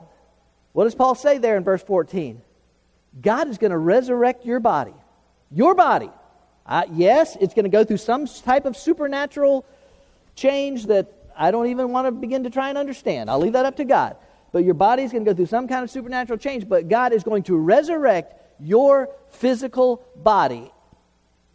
what 0.74 0.86
does 0.86 0.96
Paul 0.96 1.14
say 1.14 1.38
there 1.38 1.58
in 1.58 1.64
verse 1.64 1.84
14? 1.84 2.42
God 3.20 3.50
is 3.50 3.60
going 3.60 3.72
to 3.72 3.78
resurrect 3.78 4.46
your 4.46 4.60
body. 4.60 4.96
Your 5.52 5.76
body. 5.76 6.10
Uh, 6.66 6.84
yes, 6.94 7.36
it's 7.40 7.54
going 7.54 7.64
to 7.66 7.70
go 7.70 7.84
through 7.84 7.98
some 7.98 8.28
type 8.28 8.66
of 8.66 8.78
supernatural 8.78 9.66
change 10.36 10.86
that 10.88 11.12
I 11.36 11.52
don't 11.52 11.68
even 11.68 11.92
want 11.92 12.08
to 12.08 12.12
begin 12.12 12.44
to 12.44 12.50
try 12.50 12.70
and 12.70 12.78
understand. 12.78 13.30
I'll 13.30 13.40
leave 13.40 13.54
that 13.54 13.66
up 13.66 13.78
to 13.78 13.86
God. 13.86 14.16
But 14.52 14.64
your 14.64 14.74
body 14.74 15.04
is 15.04 15.12
going 15.12 15.24
to 15.26 15.32
go 15.32 15.36
through 15.36 15.46
some 15.48 15.68
kind 15.68 15.84
of 15.84 15.90
supernatural 15.90 16.38
change, 16.38 16.68
but 16.68 16.90
God 16.90 17.14
is 17.14 17.24
going 17.24 17.44
to 17.44 17.58
resurrect 17.58 18.34
your 18.60 19.10
physical 19.30 20.06
body. 20.16 20.72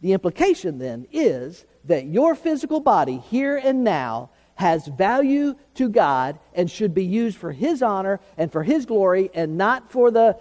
The 0.01 0.13
implication 0.13 0.79
then 0.79 1.07
is 1.13 1.65
that 1.85 2.07
your 2.07 2.35
physical 2.35 2.81
body, 2.81 3.19
here 3.19 3.57
and 3.57 3.85
now, 3.85 4.31
has 4.55 4.87
value 4.87 5.55
to 5.75 5.89
God 5.89 6.39
and 6.55 6.71
should 6.71 6.95
be 6.95 7.05
used 7.05 7.37
for 7.37 7.53
His 7.53 7.83
honor 7.83 8.21
and 8.39 8.51
for 8.51 8.63
His 8.63 8.87
glory 8.87 9.31
and 9.35 9.59
not 9.59 9.93
for 9.93 10.11
the, 10.11 10.39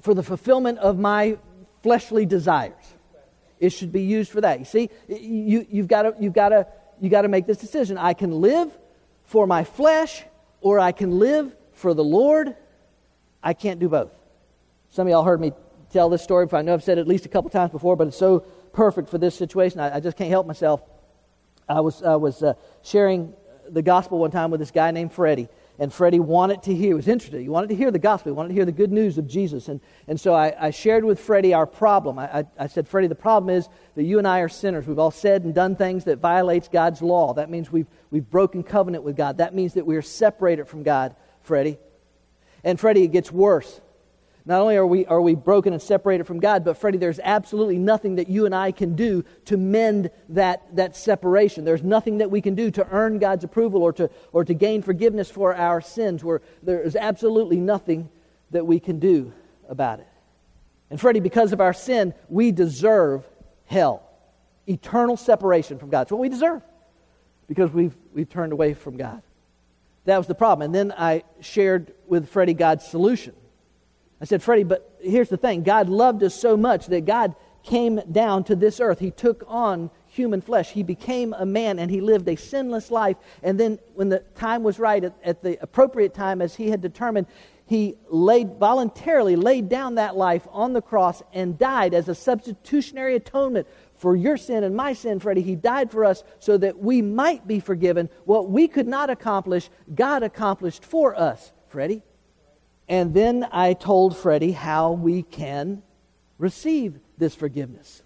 for 0.00 0.14
the 0.14 0.22
fulfillment 0.22 0.78
of 0.78 0.98
my 0.98 1.36
fleshly 1.82 2.24
desires. 2.24 2.74
It 3.60 3.70
should 3.70 3.92
be 3.92 4.02
used 4.02 4.30
for 4.30 4.40
that. 4.40 4.58
You 4.58 4.64
see, 4.64 4.90
you, 5.08 5.66
you've 5.68 5.88
got 5.88 6.02
to, 6.02 6.14
you've 6.18 6.32
got 6.32 6.50
to, 6.50 6.66
you 7.00 7.08
got 7.08 7.22
to 7.22 7.28
make 7.28 7.46
this 7.46 7.58
decision. 7.58 7.98
I 7.98 8.14
can 8.14 8.40
live 8.40 8.76
for 9.24 9.46
my 9.46 9.64
flesh 9.64 10.24
or 10.60 10.78
I 10.78 10.92
can 10.92 11.18
live 11.18 11.54
for 11.72 11.94
the 11.94 12.04
Lord. 12.04 12.56
I 13.42 13.54
can't 13.54 13.80
do 13.80 13.88
both. 13.88 14.12
Some 14.90 15.06
of 15.06 15.10
y'all 15.10 15.24
heard 15.24 15.40
me 15.40 15.52
tell 15.92 16.08
this 16.08 16.22
story. 16.22 16.46
I 16.52 16.62
know 16.62 16.74
I've 16.74 16.84
said 16.84 16.98
it 16.98 17.02
at 17.02 17.08
least 17.08 17.26
a 17.26 17.28
couple 17.28 17.50
times 17.50 17.70
before, 17.70 17.96
but 17.96 18.08
it's 18.08 18.16
so 18.16 18.40
perfect 18.72 19.08
for 19.08 19.18
this 19.18 19.34
situation. 19.34 19.80
I, 19.80 19.96
I 19.96 20.00
just 20.00 20.16
can't 20.16 20.30
help 20.30 20.46
myself. 20.46 20.82
I 21.68 21.80
was, 21.80 22.02
I 22.02 22.16
was 22.16 22.42
uh, 22.42 22.54
sharing 22.82 23.34
the 23.68 23.82
gospel 23.82 24.18
one 24.18 24.30
time 24.30 24.50
with 24.50 24.60
this 24.60 24.70
guy 24.70 24.90
named 24.90 25.12
Freddie. 25.12 25.48
And 25.80 25.92
Freddie 25.92 26.18
wanted 26.18 26.64
to 26.64 26.74
hear, 26.74 26.88
he 26.88 26.94
was 26.94 27.06
interested. 27.06 27.40
He 27.40 27.48
wanted 27.48 27.68
to 27.68 27.76
hear 27.76 27.92
the 27.92 28.00
gospel. 28.00 28.32
He 28.32 28.36
wanted 28.36 28.48
to 28.48 28.54
hear 28.54 28.64
the 28.64 28.72
good 28.72 28.90
news 28.90 29.16
of 29.16 29.28
Jesus. 29.28 29.68
And, 29.68 29.80
and 30.08 30.20
so 30.20 30.34
I, 30.34 30.52
I 30.58 30.70
shared 30.70 31.04
with 31.04 31.20
Freddie 31.20 31.54
our 31.54 31.66
problem. 31.66 32.18
I, 32.18 32.40
I, 32.40 32.44
I 32.58 32.66
said, 32.66 32.88
Freddie, 32.88 33.06
the 33.06 33.14
problem 33.14 33.54
is 33.54 33.68
that 33.94 34.02
you 34.02 34.18
and 34.18 34.26
I 34.26 34.40
are 34.40 34.48
sinners. 34.48 34.88
We've 34.88 34.98
all 34.98 35.12
said 35.12 35.44
and 35.44 35.54
done 35.54 35.76
things 35.76 36.04
that 36.04 36.18
violates 36.18 36.68
God's 36.68 37.00
law. 37.00 37.34
That 37.34 37.48
means 37.48 37.70
we've, 37.70 37.86
we've 38.10 38.28
broken 38.28 38.64
covenant 38.64 39.04
with 39.04 39.16
God. 39.16 39.38
That 39.38 39.54
means 39.54 39.74
that 39.74 39.86
we 39.86 39.94
are 39.94 40.02
separated 40.02 40.66
from 40.66 40.82
God, 40.82 41.14
Freddie. 41.42 41.78
And 42.64 42.78
Freddie, 42.78 43.04
it 43.04 43.12
gets 43.12 43.30
worse. 43.30 43.80
Not 44.48 44.62
only 44.62 44.78
are 44.78 44.86
we, 44.86 45.04
are 45.04 45.20
we 45.20 45.34
broken 45.34 45.74
and 45.74 45.82
separated 45.82 46.24
from 46.24 46.40
God, 46.40 46.64
but 46.64 46.78
Freddie, 46.78 46.96
there's 46.96 47.20
absolutely 47.22 47.76
nothing 47.76 48.14
that 48.14 48.28
you 48.30 48.46
and 48.46 48.54
I 48.54 48.72
can 48.72 48.96
do 48.96 49.22
to 49.44 49.58
mend 49.58 50.10
that, 50.30 50.74
that 50.74 50.96
separation. 50.96 51.66
There's 51.66 51.82
nothing 51.82 52.16
that 52.18 52.30
we 52.30 52.40
can 52.40 52.54
do 52.54 52.70
to 52.70 52.88
earn 52.90 53.18
God's 53.18 53.44
approval 53.44 53.82
or 53.82 53.92
to, 53.92 54.08
or 54.32 54.46
to 54.46 54.54
gain 54.54 54.80
forgiveness 54.80 55.30
for 55.30 55.54
our 55.54 55.82
sins. 55.82 56.24
Where 56.24 56.40
there 56.62 56.80
is 56.80 56.96
absolutely 56.96 57.58
nothing 57.58 58.08
that 58.50 58.66
we 58.66 58.80
can 58.80 58.98
do 58.98 59.34
about 59.68 60.00
it. 60.00 60.08
And 60.88 60.98
Freddie, 60.98 61.20
because 61.20 61.52
of 61.52 61.60
our 61.60 61.74
sin, 61.74 62.14
we 62.30 62.50
deserve 62.50 63.28
hell. 63.66 64.02
Eternal 64.66 65.18
separation 65.18 65.78
from 65.78 65.90
God. 65.90 66.02
It's 66.02 66.10
what 66.10 66.22
we 66.22 66.30
deserve 66.30 66.62
because 67.48 67.70
we've, 67.70 67.94
we've 68.14 68.30
turned 68.30 68.54
away 68.54 68.72
from 68.72 68.96
God. 68.96 69.20
That 70.06 70.16
was 70.16 70.26
the 70.26 70.34
problem. 70.34 70.64
And 70.64 70.74
then 70.74 70.94
I 70.96 71.24
shared 71.40 71.92
with 72.06 72.30
Freddie 72.30 72.54
God's 72.54 72.86
solution. 72.86 73.34
I 74.20 74.24
said, 74.24 74.42
Freddie, 74.42 74.64
but 74.64 74.98
here's 75.00 75.28
the 75.28 75.36
thing 75.36 75.62
God 75.62 75.88
loved 75.88 76.22
us 76.22 76.34
so 76.34 76.56
much 76.56 76.86
that 76.86 77.04
God 77.04 77.34
came 77.62 78.00
down 78.10 78.44
to 78.44 78.56
this 78.56 78.80
earth. 78.80 78.98
He 78.98 79.10
took 79.10 79.44
on 79.46 79.90
human 80.06 80.40
flesh. 80.40 80.70
He 80.70 80.82
became 80.82 81.34
a 81.34 81.44
man 81.44 81.78
and 81.78 81.90
he 81.90 82.00
lived 82.00 82.28
a 82.28 82.36
sinless 82.36 82.90
life. 82.90 83.16
And 83.42 83.60
then, 83.60 83.78
when 83.94 84.08
the 84.08 84.20
time 84.34 84.62
was 84.62 84.78
right, 84.78 85.04
at, 85.04 85.14
at 85.22 85.42
the 85.42 85.58
appropriate 85.62 86.14
time, 86.14 86.40
as 86.40 86.54
he 86.54 86.70
had 86.70 86.80
determined, 86.80 87.26
he 87.66 87.96
laid, 88.08 88.54
voluntarily 88.54 89.36
laid 89.36 89.68
down 89.68 89.96
that 89.96 90.16
life 90.16 90.48
on 90.50 90.72
the 90.72 90.80
cross 90.80 91.22
and 91.34 91.58
died 91.58 91.92
as 91.92 92.08
a 92.08 92.14
substitutionary 92.14 93.14
atonement 93.14 93.66
for 93.94 94.16
your 94.16 94.38
sin 94.38 94.64
and 94.64 94.74
my 94.74 94.94
sin, 94.94 95.20
Freddie. 95.20 95.42
He 95.42 95.54
died 95.54 95.90
for 95.90 96.04
us 96.04 96.24
so 96.38 96.56
that 96.56 96.78
we 96.78 97.02
might 97.02 97.46
be 97.46 97.60
forgiven. 97.60 98.08
What 98.24 98.48
we 98.48 98.68
could 98.68 98.86
not 98.86 99.10
accomplish, 99.10 99.68
God 99.94 100.22
accomplished 100.22 100.84
for 100.84 101.14
us, 101.14 101.52
Freddie. 101.66 102.02
And 102.88 103.12
then 103.12 103.46
I 103.52 103.74
told 103.74 104.16
Freddie 104.16 104.52
how 104.52 104.92
we 104.92 105.22
can 105.22 105.82
receive 106.38 106.98
this 107.18 107.34
forgiveness. 107.34 108.02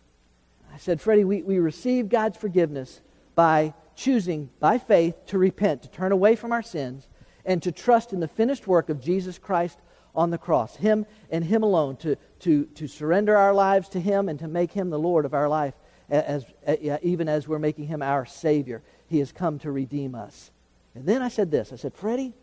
I 0.72 0.78
said, 0.78 1.00
Freddie, 1.00 1.24
we, 1.24 1.42
we 1.42 1.58
receive 1.58 2.08
God's 2.08 2.36
forgiveness 2.36 3.00
by 3.34 3.74
choosing, 3.94 4.50
by 4.58 4.78
faith, 4.78 5.14
to 5.26 5.38
repent, 5.38 5.82
to 5.82 5.88
turn 5.88 6.12
away 6.12 6.34
from 6.34 6.52
our 6.52 6.62
sins, 6.62 7.06
and 7.44 7.62
to 7.62 7.70
trust 7.72 8.12
in 8.12 8.20
the 8.20 8.28
finished 8.28 8.66
work 8.66 8.88
of 8.88 9.00
Jesus 9.00 9.38
Christ 9.38 9.78
on 10.14 10.30
the 10.30 10.38
cross. 10.38 10.76
Him 10.76 11.06
and 11.30 11.44
Him 11.44 11.62
alone, 11.62 11.96
to, 11.98 12.16
to, 12.40 12.64
to 12.64 12.88
surrender 12.88 13.36
our 13.36 13.52
lives 13.52 13.88
to 13.90 14.00
Him 14.00 14.28
and 14.28 14.38
to 14.38 14.48
make 14.48 14.72
Him 14.72 14.90
the 14.90 14.98
Lord 14.98 15.24
of 15.24 15.34
our 15.34 15.48
life, 15.48 15.74
as, 16.08 16.44
as, 16.64 16.78
even 17.02 17.28
as 17.28 17.46
we're 17.46 17.58
making 17.58 17.86
Him 17.86 18.02
our 18.02 18.26
Savior. 18.26 18.82
He 19.08 19.18
has 19.18 19.30
come 19.30 19.58
to 19.60 19.70
redeem 19.70 20.14
us. 20.14 20.50
And 20.94 21.06
then 21.06 21.22
I 21.22 21.28
said 21.28 21.50
this 21.50 21.72
I 21.72 21.76
said, 21.76 21.94
Freddie, 21.94 22.34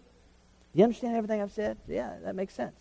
you 0.74 0.84
understand 0.84 1.16
everything 1.16 1.42
I've 1.42 1.52
said? 1.52 1.78
Yeah, 1.88 2.14
that 2.24 2.36
makes 2.36 2.54
sense. 2.54 2.76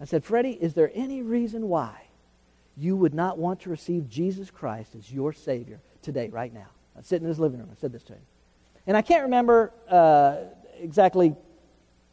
I 0.00 0.04
said, 0.04 0.24
Freddie, 0.24 0.52
is 0.52 0.74
there 0.74 0.90
any 0.94 1.22
reason 1.22 1.68
why 1.68 1.92
you 2.76 2.96
would 2.96 3.12
not 3.12 3.36
want 3.36 3.60
to 3.62 3.70
receive 3.70 4.08
Jesus 4.08 4.50
Christ 4.50 4.94
as 4.94 5.12
your 5.12 5.32
Savior 5.32 5.80
today, 6.02 6.28
right 6.28 6.52
now? 6.52 6.68
I 6.94 7.00
was 7.00 7.06
sitting 7.06 7.24
in 7.24 7.28
his 7.28 7.38
living 7.38 7.58
room. 7.58 7.68
I 7.70 7.78
said 7.80 7.92
this 7.92 8.02
to 8.04 8.14
him. 8.14 8.22
And 8.86 8.96
I 8.96 9.02
can't 9.02 9.24
remember 9.24 9.72
uh, 9.88 10.36
exactly 10.78 11.34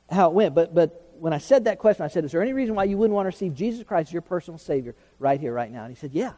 how 0.09 0.29
it 0.29 0.33
went, 0.33 0.55
but, 0.55 0.73
but 0.73 1.07
when 1.19 1.33
I 1.33 1.37
said 1.37 1.65
that 1.65 1.79
question, 1.79 2.03
I 2.03 2.07
said, 2.07 2.25
Is 2.25 2.31
there 2.31 2.41
any 2.41 2.53
reason 2.53 2.75
why 2.75 2.85
you 2.85 2.97
wouldn't 2.97 3.15
want 3.15 3.25
to 3.25 3.35
receive 3.35 3.53
Jesus 3.53 3.83
Christ 3.83 4.09
as 4.09 4.13
your 4.13 4.21
personal 4.21 4.57
Savior 4.57 4.95
right 5.19 5.39
here, 5.39 5.53
right 5.53 5.71
now? 5.71 5.83
And 5.83 5.95
he 5.95 5.99
said, 5.99 6.11
Yeah. 6.13 6.33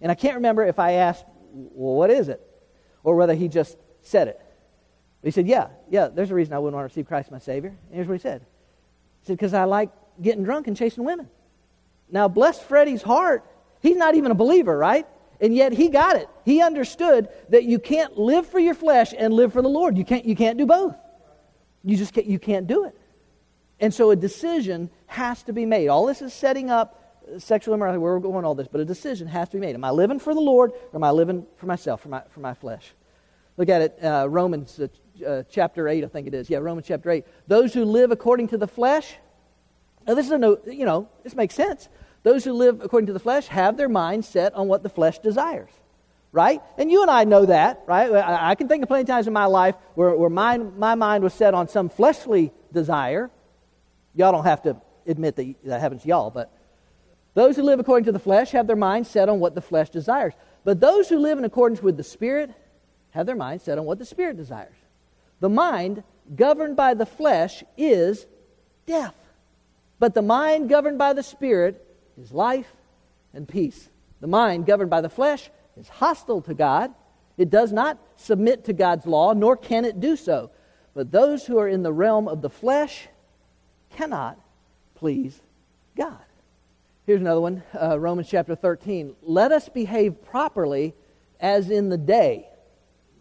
And 0.00 0.10
I 0.10 0.14
can't 0.14 0.36
remember 0.36 0.64
if 0.64 0.78
I 0.78 0.92
asked, 0.92 1.24
Well, 1.52 1.94
what 1.94 2.10
is 2.10 2.28
it? 2.28 2.40
Or 3.02 3.16
whether 3.16 3.34
he 3.34 3.48
just 3.48 3.76
said 4.02 4.28
it. 4.28 4.40
He 5.24 5.30
said, 5.30 5.46
Yeah, 5.48 5.68
yeah, 5.90 6.08
there's 6.08 6.30
a 6.30 6.34
reason 6.34 6.54
I 6.54 6.58
wouldn't 6.58 6.74
want 6.74 6.88
to 6.88 6.94
receive 6.94 7.06
Christ 7.06 7.30
my 7.30 7.38
Savior. 7.38 7.70
And 7.70 7.94
here's 7.94 8.06
what 8.06 8.14
he 8.14 8.20
said 8.20 8.42
He 9.20 9.26
said, 9.26 9.36
Because 9.36 9.54
I 9.54 9.64
like 9.64 9.90
getting 10.20 10.44
drunk 10.44 10.68
and 10.68 10.76
chasing 10.76 11.04
women. 11.04 11.28
Now, 12.10 12.28
bless 12.28 12.60
Freddie's 12.60 13.02
heart. 13.02 13.44
He's 13.80 13.96
not 13.96 14.14
even 14.14 14.30
a 14.30 14.34
believer, 14.34 14.76
right? 14.76 15.06
And 15.40 15.54
yet 15.54 15.72
he 15.72 15.88
got 15.88 16.16
it. 16.16 16.28
He 16.44 16.62
understood 16.62 17.28
that 17.48 17.64
you 17.64 17.78
can't 17.78 18.16
live 18.16 18.46
for 18.46 18.58
your 18.58 18.74
flesh 18.74 19.12
and 19.16 19.34
live 19.34 19.52
for 19.52 19.62
the 19.62 19.68
Lord. 19.68 19.98
You 19.98 20.04
can't, 20.04 20.24
you 20.24 20.36
can't 20.36 20.56
do 20.56 20.66
both. 20.66 20.94
You 21.82 21.96
just 21.96 22.12
can't, 22.12 22.26
you 22.26 22.38
can't 22.38 22.66
do 22.66 22.84
it. 22.84 22.96
And 23.80 23.92
so 23.92 24.10
a 24.10 24.16
decision 24.16 24.90
has 25.06 25.42
to 25.44 25.52
be 25.52 25.66
made. 25.66 25.88
All 25.88 26.06
this 26.06 26.22
is 26.22 26.32
setting 26.32 26.70
up 26.70 27.00
sexual 27.38 27.74
immorality, 27.74 27.98
where 27.98 28.14
we're 28.14 28.20
going 28.20 28.44
all 28.44 28.54
this, 28.54 28.68
but 28.68 28.80
a 28.80 28.84
decision 28.84 29.26
has 29.28 29.48
to 29.48 29.56
be 29.56 29.60
made. 29.60 29.74
Am 29.74 29.84
I 29.84 29.90
living 29.90 30.18
for 30.18 30.34
the 30.34 30.40
Lord 30.40 30.72
or 30.72 30.96
am 30.96 31.04
I 31.04 31.10
living 31.10 31.46
for 31.56 31.66
myself, 31.66 32.02
for 32.02 32.08
my, 32.08 32.22
for 32.30 32.40
my 32.40 32.54
flesh? 32.54 32.94
Look 33.56 33.68
at 33.68 33.82
it, 33.82 34.04
uh, 34.04 34.26
Romans 34.28 34.78
uh, 34.78 34.88
uh, 35.26 35.42
chapter 35.50 35.88
8, 35.88 36.04
I 36.04 36.08
think 36.08 36.26
it 36.26 36.34
is. 36.34 36.50
Yeah, 36.50 36.58
Romans 36.58 36.86
chapter 36.86 37.10
8. 37.10 37.24
Those 37.46 37.74
who 37.74 37.84
live 37.84 38.10
according 38.10 38.48
to 38.48 38.58
the 38.58 38.66
flesh, 38.66 39.14
now 40.06 40.14
this 40.14 40.26
is 40.26 40.32
a 40.32 40.38
no, 40.38 40.58
you 40.66 40.84
know, 40.84 41.08
this 41.22 41.34
makes 41.34 41.54
sense. 41.54 41.88
Those 42.22 42.44
who 42.44 42.52
live 42.52 42.80
according 42.80 43.06
to 43.08 43.12
the 43.12 43.20
flesh 43.20 43.46
have 43.48 43.76
their 43.76 43.88
mind 43.88 44.24
set 44.24 44.54
on 44.54 44.68
what 44.68 44.82
the 44.82 44.88
flesh 44.88 45.18
desires. 45.18 45.70
Right? 46.32 46.60
And 46.78 46.90
you 46.90 47.02
and 47.02 47.10
I 47.10 47.24
know 47.24 47.46
that, 47.46 47.84
right? 47.86 48.10
I, 48.10 48.50
I 48.50 48.54
can 48.56 48.66
think 48.66 48.82
of 48.82 48.88
plenty 48.88 49.02
of 49.02 49.06
times 49.06 49.28
in 49.28 49.32
my 49.32 49.44
life 49.44 49.76
where, 49.94 50.16
where 50.16 50.30
my, 50.30 50.58
my 50.58 50.96
mind 50.96 51.22
was 51.22 51.32
set 51.32 51.54
on 51.54 51.68
some 51.68 51.88
fleshly 51.88 52.52
desire. 52.72 53.30
Y'all 54.14 54.32
don't 54.32 54.44
have 54.44 54.62
to 54.62 54.76
admit 55.06 55.36
that 55.36 55.54
that 55.64 55.80
happens 55.80 56.02
to 56.02 56.08
y'all, 56.08 56.30
but 56.30 56.52
those 57.34 57.56
who 57.56 57.62
live 57.62 57.78
according 57.78 58.06
to 58.06 58.12
the 58.12 58.18
flesh 58.18 58.50
have 58.52 58.66
their 58.66 58.76
mind 58.76 59.06
set 59.06 59.28
on 59.28 59.38
what 59.38 59.54
the 59.54 59.60
flesh 59.60 59.90
desires. 59.90 60.34
But 60.64 60.80
those 60.80 61.08
who 61.08 61.18
live 61.18 61.38
in 61.38 61.44
accordance 61.44 61.82
with 61.82 61.96
the 61.96 62.04
Spirit 62.04 62.50
have 63.10 63.26
their 63.26 63.36
mind 63.36 63.60
set 63.60 63.78
on 63.78 63.84
what 63.84 63.98
the 63.98 64.04
Spirit 64.04 64.36
desires. 64.36 64.74
The 65.40 65.48
mind 65.48 66.02
governed 66.34 66.76
by 66.76 66.94
the 66.94 67.06
flesh 67.06 67.62
is 67.76 68.26
death. 68.86 69.14
But 69.98 70.14
the 70.14 70.22
mind 70.22 70.68
governed 70.68 70.98
by 70.98 71.12
the 71.12 71.22
Spirit 71.22 71.86
is 72.20 72.32
life 72.32 72.72
and 73.32 73.48
peace. 73.48 73.88
The 74.20 74.26
mind 74.26 74.66
governed 74.66 74.90
by 74.90 75.00
the 75.00 75.08
flesh 75.08 75.50
is 75.76 75.88
hostile 75.88 76.42
to 76.42 76.54
God. 76.54 76.92
It 77.36 77.50
does 77.50 77.72
not 77.72 77.98
submit 78.16 78.64
to 78.64 78.72
God's 78.72 79.06
law, 79.06 79.32
nor 79.32 79.56
can 79.56 79.84
it 79.84 80.00
do 80.00 80.16
so. 80.16 80.50
But 80.94 81.10
those 81.10 81.46
who 81.46 81.58
are 81.58 81.68
in 81.68 81.82
the 81.82 81.92
realm 81.92 82.28
of 82.28 82.40
the 82.40 82.50
flesh 82.50 83.08
cannot 83.90 84.38
please 84.94 85.40
God. 85.96 86.18
Here's 87.06 87.20
another 87.20 87.40
one 87.40 87.62
uh, 87.80 87.98
Romans 87.98 88.28
chapter 88.28 88.54
13. 88.54 89.16
Let 89.22 89.52
us 89.52 89.68
behave 89.68 90.24
properly 90.24 90.94
as 91.40 91.70
in 91.70 91.88
the 91.88 91.98
day. 91.98 92.48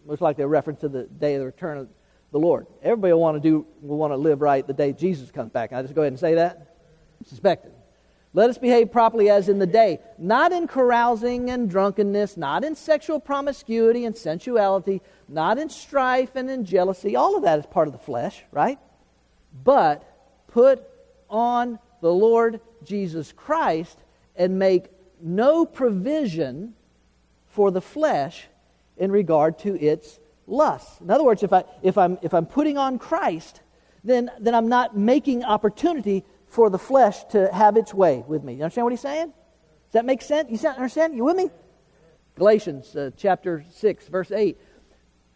Most 0.06 0.22
likely 0.22 0.44
a 0.44 0.48
reference 0.48 0.82
to 0.82 0.90
the 0.90 1.04
day 1.04 1.36
of 1.36 1.42
the 1.42 1.46
return 1.48 1.78
of 1.78 1.90
the 2.34 2.40
Lord. 2.40 2.66
Everybody 2.82 3.14
will 3.14 3.22
want 3.22 3.42
to 3.42 3.50
do 3.50 3.66
will 3.82 3.98
want 3.98 4.12
to 4.12 4.18
live 4.18 4.42
right 4.42 4.66
the 4.66 4.74
day 4.74 4.92
Jesus 4.92 5.32
comes 5.32 5.52
back. 5.52 5.70
Can 5.70 5.78
I 5.78 5.84
just 5.84 5.94
go 5.94 6.02
ahead 6.02 6.12
and 6.12 6.20
say 6.20 6.34
that? 6.34 6.76
Suspected. 7.28 7.72
Let 8.34 8.50
us 8.50 8.58
behave 8.58 8.92
properly 8.92 9.30
as 9.30 9.48
in 9.48 9.60
the 9.60 9.68
day, 9.68 10.00
not 10.18 10.52
in 10.52 10.68
carousing 10.68 11.52
and 11.52 11.70
drunkenness, 11.70 12.36
not 12.36 12.64
in 12.64 12.76
sexual 12.76 13.20
promiscuity 13.20 14.06
and 14.06 14.18
sensuality, 14.18 15.04
not 15.30 15.60
in 15.60 15.70
strife 15.70 16.36
and 16.36 16.50
in 16.50 16.66
jealousy. 16.66 17.16
All 17.16 17.38
of 17.38 17.44
that 17.44 17.60
is 17.60 17.68
part 17.68 17.88
of 17.88 17.94
the 17.94 18.00
flesh, 18.00 18.44
right? 18.52 18.80
But 19.64 20.04
put 20.48 20.84
on 21.30 21.78
the 22.02 22.12
Lord 22.12 22.60
Jesus 22.84 23.32
Christ 23.32 24.00
and 24.36 24.58
make 24.58 24.86
no 25.22 25.64
provision 25.68 26.74
for 27.46 27.70
the 27.70 27.82
flesh 27.82 28.48
in 28.98 29.12
regard 29.12 29.60
to 29.60 29.80
its 29.80 30.20
lust. 30.48 31.02
In 31.02 31.10
other 31.10 31.24
words, 31.24 31.44
if, 31.44 31.54
I, 31.54 31.64
if, 31.82 31.98
I'm, 31.98 32.18
if 32.22 32.34
I'm 32.34 32.46
putting 32.46 32.78
on 32.78 33.00
Christ, 33.00 33.62
then, 34.04 34.30
then 34.40 34.54
I'm 34.54 34.68
not 34.68 34.98
making 34.98 35.44
opportunity 35.44 36.26
for 36.48 36.70
the 36.70 36.80
flesh 36.80 37.24
to 37.32 37.52
have 37.54 37.78
its 37.78 37.94
way 37.94 38.24
with 38.28 38.44
me. 38.44 38.54
You 38.54 38.64
understand 38.64 38.86
what 38.86 38.94
he's 38.94 39.02
saying? 39.02 39.28
Does 39.28 39.94
that 39.94 40.06
make 40.06 40.22
sense? 40.22 40.50
You 40.50 40.70
understand? 40.70 41.16
You 41.16 41.24
with 41.24 41.38
me? 41.38 41.50
Galatians 42.36 42.96
uh, 42.96 43.12
chapter 43.16 43.66
6, 43.72 44.08
verse 44.08 44.32
8. 44.32 44.58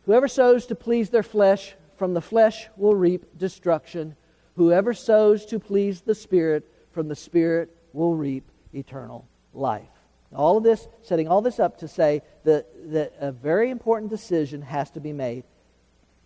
Whoever 0.05 0.27
sows 0.27 0.65
to 0.67 0.75
please 0.75 1.09
their 1.09 1.23
flesh, 1.23 1.75
from 1.95 2.13
the 2.13 2.21
flesh 2.21 2.67
will 2.77 2.95
reap 2.95 3.37
destruction. 3.37 4.15
Whoever 4.55 4.93
sows 4.93 5.45
to 5.47 5.59
please 5.59 6.01
the 6.01 6.15
Spirit, 6.15 6.71
from 6.91 7.07
the 7.07 7.15
Spirit 7.15 7.75
will 7.93 8.15
reap 8.15 8.49
eternal 8.73 9.27
life. 9.53 9.96
All 10.35 10.57
of 10.57 10.63
this, 10.63 10.87
setting 11.03 11.27
all 11.27 11.41
this 11.41 11.59
up 11.59 11.77
to 11.79 11.87
say 11.87 12.21
that, 12.43 12.67
that 12.91 13.13
a 13.19 13.31
very 13.31 13.69
important 13.69 14.09
decision 14.11 14.61
has 14.61 14.89
to 14.91 14.99
be 14.99 15.13
made. 15.13 15.43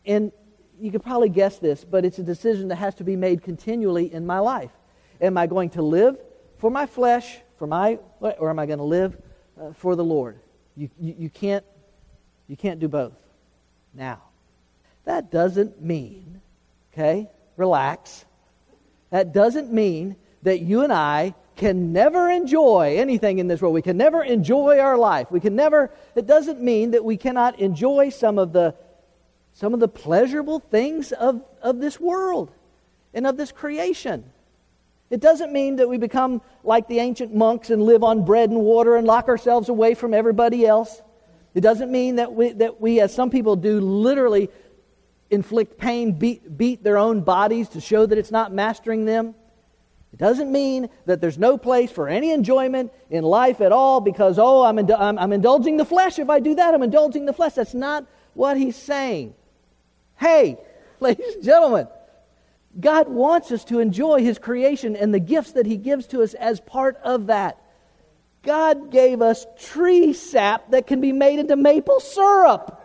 And 0.05 0.31
you 0.79 0.91
could 0.91 1.03
probably 1.03 1.29
guess 1.29 1.59
this, 1.59 1.85
but 1.85 2.03
it's 2.05 2.17
a 2.17 2.23
decision 2.23 2.69
that 2.69 2.77
has 2.77 2.95
to 2.95 3.03
be 3.03 3.15
made 3.15 3.43
continually 3.43 4.11
in 4.11 4.25
my 4.25 4.39
life. 4.39 4.71
Am 5.21 5.37
I 5.37 5.45
going 5.45 5.69
to 5.71 5.83
live 5.83 6.17
for 6.57 6.71
my 6.71 6.87
flesh, 6.87 7.37
for 7.57 7.67
my, 7.67 7.99
or 8.19 8.49
am 8.49 8.57
I 8.57 8.65
going 8.65 8.79
to 8.79 8.83
live 8.85 9.15
uh, 9.59 9.73
for 9.73 9.95
the 9.95 10.03
Lord? 10.03 10.39
You, 10.75 10.89
you, 10.99 11.15
you, 11.19 11.29
can't, 11.29 11.63
you 12.47 12.57
can't 12.57 12.79
do 12.79 12.87
both. 12.87 13.13
Now, 13.93 14.23
that 15.05 15.31
doesn't 15.31 15.81
mean, 15.81 16.41
okay, 16.93 17.29
relax. 17.57 18.25
That 19.11 19.33
doesn't 19.33 19.71
mean 19.71 20.15
that 20.41 20.61
you 20.61 20.81
and 20.81 20.91
I 20.91 21.35
can 21.61 21.93
never 21.93 22.27
enjoy 22.27 22.95
anything 22.97 23.37
in 23.37 23.47
this 23.47 23.61
world. 23.61 23.75
We 23.75 23.83
can 23.83 23.95
never 23.95 24.23
enjoy 24.23 24.79
our 24.79 24.97
life. 24.97 25.29
We 25.29 25.39
can 25.39 25.55
never, 25.55 25.91
it 26.15 26.25
doesn't 26.25 26.59
mean 26.59 26.89
that 26.91 27.05
we 27.05 27.17
cannot 27.17 27.59
enjoy 27.59 28.09
some 28.09 28.39
of 28.39 28.51
the, 28.51 28.73
some 29.53 29.75
of 29.75 29.79
the 29.79 29.87
pleasurable 29.87 30.59
things 30.59 31.11
of, 31.11 31.43
of 31.61 31.79
this 31.79 31.99
world 31.99 32.51
and 33.13 33.27
of 33.27 33.37
this 33.37 33.51
creation. 33.51 34.23
It 35.11 35.19
doesn't 35.19 35.53
mean 35.53 35.75
that 35.75 35.87
we 35.87 35.99
become 35.99 36.41
like 36.63 36.87
the 36.87 36.97
ancient 36.97 37.35
monks 37.35 37.69
and 37.69 37.83
live 37.83 38.03
on 38.03 38.25
bread 38.25 38.49
and 38.49 38.61
water 38.61 38.95
and 38.95 39.05
lock 39.05 39.27
ourselves 39.27 39.69
away 39.69 39.93
from 39.93 40.15
everybody 40.15 40.65
else. 40.65 40.99
It 41.53 41.61
doesn't 41.61 41.91
mean 41.91 42.15
that 42.15 42.33
we, 42.33 42.53
that 42.53 42.81
we 42.81 42.99
as 43.01 43.13
some 43.13 43.29
people 43.29 43.55
do, 43.55 43.79
literally 43.79 44.49
inflict 45.29 45.77
pain, 45.77 46.13
beat, 46.13 46.57
beat 46.57 46.83
their 46.83 46.97
own 46.97 47.21
bodies 47.21 47.69
to 47.69 47.81
show 47.81 48.07
that 48.07 48.17
it's 48.17 48.31
not 48.31 48.51
mastering 48.51 49.05
them. 49.05 49.35
It 50.13 50.19
doesn't 50.19 50.51
mean 50.51 50.89
that 51.05 51.21
there's 51.21 51.37
no 51.37 51.57
place 51.57 51.89
for 51.89 52.09
any 52.09 52.31
enjoyment 52.31 52.91
in 53.09 53.23
life 53.23 53.61
at 53.61 53.71
all 53.71 54.01
because, 54.01 54.37
oh, 54.37 54.63
I'm, 54.63 54.77
ind- 54.77 54.91
I'm, 54.91 55.17
I'm 55.17 55.31
indulging 55.31 55.77
the 55.77 55.85
flesh. 55.85 56.19
If 56.19 56.29
I 56.29 56.39
do 56.39 56.55
that, 56.55 56.73
I'm 56.73 56.83
indulging 56.83 57.25
the 57.25 57.33
flesh. 57.33 57.53
That's 57.53 57.73
not 57.73 58.05
what 58.33 58.57
he's 58.57 58.75
saying. 58.75 59.33
Hey, 60.17 60.57
ladies 60.99 61.35
and 61.35 61.43
gentlemen, 61.43 61.87
God 62.79 63.09
wants 63.09 63.51
us 63.51 63.63
to 63.65 63.79
enjoy 63.79 64.21
his 64.21 64.37
creation 64.37 64.95
and 64.95 65.13
the 65.13 65.19
gifts 65.19 65.53
that 65.53 65.65
he 65.65 65.77
gives 65.77 66.07
to 66.07 66.23
us 66.23 66.33
as 66.33 66.59
part 66.59 66.97
of 67.03 67.27
that. 67.27 67.57
God 68.43 68.91
gave 68.91 69.21
us 69.21 69.45
tree 69.59 70.13
sap 70.13 70.71
that 70.71 70.87
can 70.87 70.99
be 70.99 71.11
made 71.11 71.39
into 71.39 71.55
maple 71.55 71.99
syrup. 71.99 72.77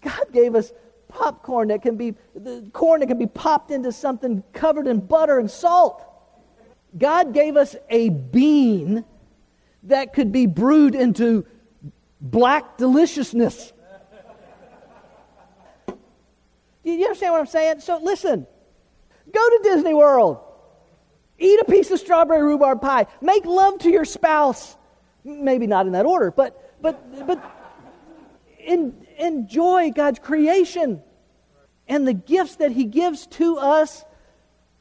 God 0.00 0.32
gave 0.32 0.54
us 0.54 0.72
popcorn 1.08 1.68
that 1.68 1.82
can 1.82 1.96
be 1.96 2.14
corn 2.72 3.00
that 3.00 3.06
can 3.06 3.18
be 3.18 3.26
popped 3.26 3.70
into 3.70 3.90
something 3.90 4.42
covered 4.52 4.86
in 4.86 5.00
butter 5.00 5.38
and 5.38 5.50
salt. 5.50 6.02
God 6.96 7.34
gave 7.34 7.56
us 7.56 7.76
a 7.90 8.08
bean 8.08 9.04
that 9.84 10.12
could 10.12 10.32
be 10.32 10.46
brewed 10.46 10.94
into 10.94 11.46
black 12.20 12.76
deliciousness. 12.76 13.72
Do 15.86 16.92
you 16.92 17.04
understand 17.04 17.32
what 17.32 17.40
I'm 17.40 17.46
saying? 17.46 17.80
So 17.80 17.98
listen. 17.98 18.46
Go 19.32 19.50
to 19.50 19.60
Disney 19.62 19.92
World. 19.92 20.38
Eat 21.38 21.60
a 21.60 21.64
piece 21.64 21.90
of 21.90 21.98
strawberry 21.98 22.42
rhubarb 22.42 22.80
pie. 22.80 23.06
Make 23.20 23.44
love 23.44 23.80
to 23.80 23.90
your 23.90 24.04
spouse. 24.04 24.76
Maybe 25.24 25.66
not 25.66 25.86
in 25.86 25.92
that 25.92 26.06
order, 26.06 26.30
but 26.30 26.80
but 26.80 27.26
but 27.26 27.44
in, 28.60 29.06
enjoy 29.18 29.90
God's 29.90 30.18
creation 30.18 31.02
and 31.88 32.06
the 32.06 32.14
gifts 32.14 32.56
that 32.56 32.72
He 32.72 32.84
gives 32.84 33.26
to 33.26 33.58
us 33.58 34.04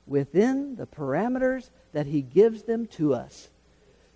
within 0.06 0.76
the 0.76 0.86
parameters 0.86 1.70
that 1.96 2.06
He 2.06 2.22
gives 2.22 2.64
them 2.64 2.88
to 2.88 3.14
us. 3.14 3.48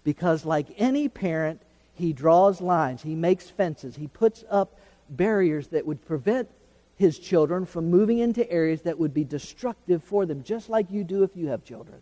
Because, 0.04 0.44
like 0.44 0.68
any 0.78 1.08
parent, 1.08 1.62
He 1.94 2.12
draws 2.12 2.60
lines, 2.60 3.02
He 3.02 3.16
makes 3.16 3.50
fences, 3.50 3.96
He 3.96 4.08
puts 4.08 4.44
up 4.52 4.78
barriers 5.10 5.70
that 5.70 5.86
would 5.86 6.06
prevent 6.06 6.50
His 6.98 7.18
children 7.18 7.66
from 7.66 7.90
moving 7.90 8.20
into 8.20 8.50
areas 8.52 8.82
that 8.82 9.00
would 9.00 9.14
be 9.14 9.24
destructive 9.24 10.04
for 10.04 10.26
them, 10.26 10.44
just 10.44 10.68
like 10.70 10.92
you 10.92 11.06
do 11.06 11.24
if 11.24 11.38
you 11.38 11.48
have 11.48 11.64
children. 11.64 12.00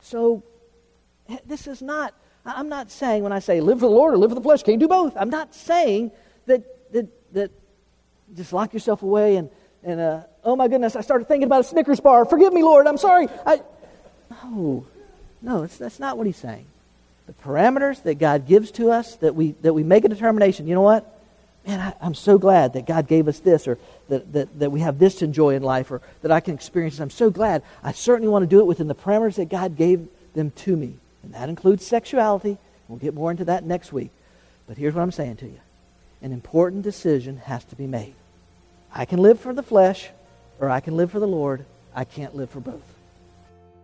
So, 0.00 0.42
this 1.44 1.66
is 1.66 1.82
not, 1.82 2.14
I'm 2.46 2.70
not 2.70 2.90
saying 2.90 3.22
when 3.22 3.32
I 3.32 3.40
say 3.40 3.60
live 3.60 3.80
for 3.80 3.86
the 3.86 3.94
Lord 3.94 4.14
or 4.14 4.16
live 4.16 4.30
for 4.30 4.34
the 4.34 4.40
flesh, 4.40 4.62
can't 4.62 4.80
do 4.80 4.88
both. 4.88 5.14
I'm 5.14 5.30
not 5.30 5.54
saying 5.54 6.10
that, 6.46 6.92
that, 6.94 7.34
that 7.34 7.50
just 8.34 8.54
lock 8.54 8.72
yourself 8.72 9.02
away 9.02 9.36
and, 9.36 9.50
and 9.82 10.00
uh, 10.00 10.22
oh 10.42 10.56
my 10.56 10.68
goodness, 10.68 10.96
I 10.96 11.02
started 11.02 11.28
thinking 11.28 11.46
about 11.46 11.60
a 11.60 11.64
Snickers 11.64 12.00
bar. 12.00 12.24
Forgive 12.24 12.54
me, 12.54 12.62
Lord, 12.62 12.86
I'm 12.86 12.96
sorry. 12.96 13.28
I, 13.44 13.60
no, 14.44 14.86
no, 15.42 15.66
that's 15.66 15.98
not 15.98 16.16
what 16.16 16.26
he's 16.26 16.36
saying. 16.36 16.66
The 17.26 17.32
parameters 17.32 18.02
that 18.02 18.14
God 18.14 18.46
gives 18.46 18.70
to 18.72 18.90
us, 18.90 19.16
that 19.16 19.34
we, 19.34 19.52
that 19.62 19.74
we 19.74 19.82
make 19.82 20.04
a 20.04 20.08
determination, 20.08 20.66
you 20.66 20.74
know 20.74 20.80
what? 20.80 21.08
Man, 21.66 21.80
I, 21.80 22.06
am 22.06 22.14
so 22.14 22.38
glad 22.38 22.72
that 22.72 22.86
God 22.86 23.06
gave 23.06 23.28
us 23.28 23.38
this, 23.38 23.68
or 23.68 23.78
that, 24.08 24.32
that, 24.32 24.58
that 24.58 24.72
we 24.72 24.80
have 24.80 24.98
this 24.98 25.16
to 25.16 25.24
enjoy 25.24 25.54
in 25.54 25.62
life, 25.62 25.90
or 25.90 26.00
that 26.22 26.32
I 26.32 26.40
can 26.40 26.54
experience 26.54 26.94
this. 26.94 27.00
I'm 27.00 27.10
so 27.10 27.30
glad. 27.30 27.62
I 27.84 27.92
certainly 27.92 28.28
want 28.28 28.42
to 28.42 28.48
do 28.48 28.58
it 28.58 28.66
within 28.66 28.88
the 28.88 28.94
parameters 28.94 29.36
that 29.36 29.48
God 29.48 29.76
gave 29.76 30.08
them 30.34 30.50
to 30.50 30.76
me. 30.76 30.94
And 31.22 31.34
that 31.34 31.48
includes 31.48 31.86
sexuality. 31.86 32.58
We'll 32.88 32.98
get 32.98 33.14
more 33.14 33.30
into 33.30 33.44
that 33.44 33.64
next 33.64 33.92
week. 33.92 34.10
But 34.66 34.76
here's 34.76 34.94
what 34.94 35.02
I'm 35.02 35.12
saying 35.12 35.36
to 35.36 35.46
you 35.46 35.60
an 36.20 36.32
important 36.32 36.82
decision 36.82 37.36
has 37.38 37.64
to 37.66 37.76
be 37.76 37.86
made. 37.86 38.14
I 38.92 39.04
can 39.04 39.20
live 39.20 39.40
for 39.40 39.52
the 39.52 39.62
flesh, 39.62 40.10
or 40.58 40.68
I 40.68 40.80
can 40.80 40.96
live 40.96 41.10
for 41.10 41.20
the 41.20 41.28
Lord. 41.28 41.64
I 41.94 42.04
can't 42.04 42.34
live 42.34 42.50
for 42.50 42.60
both. 42.60 42.91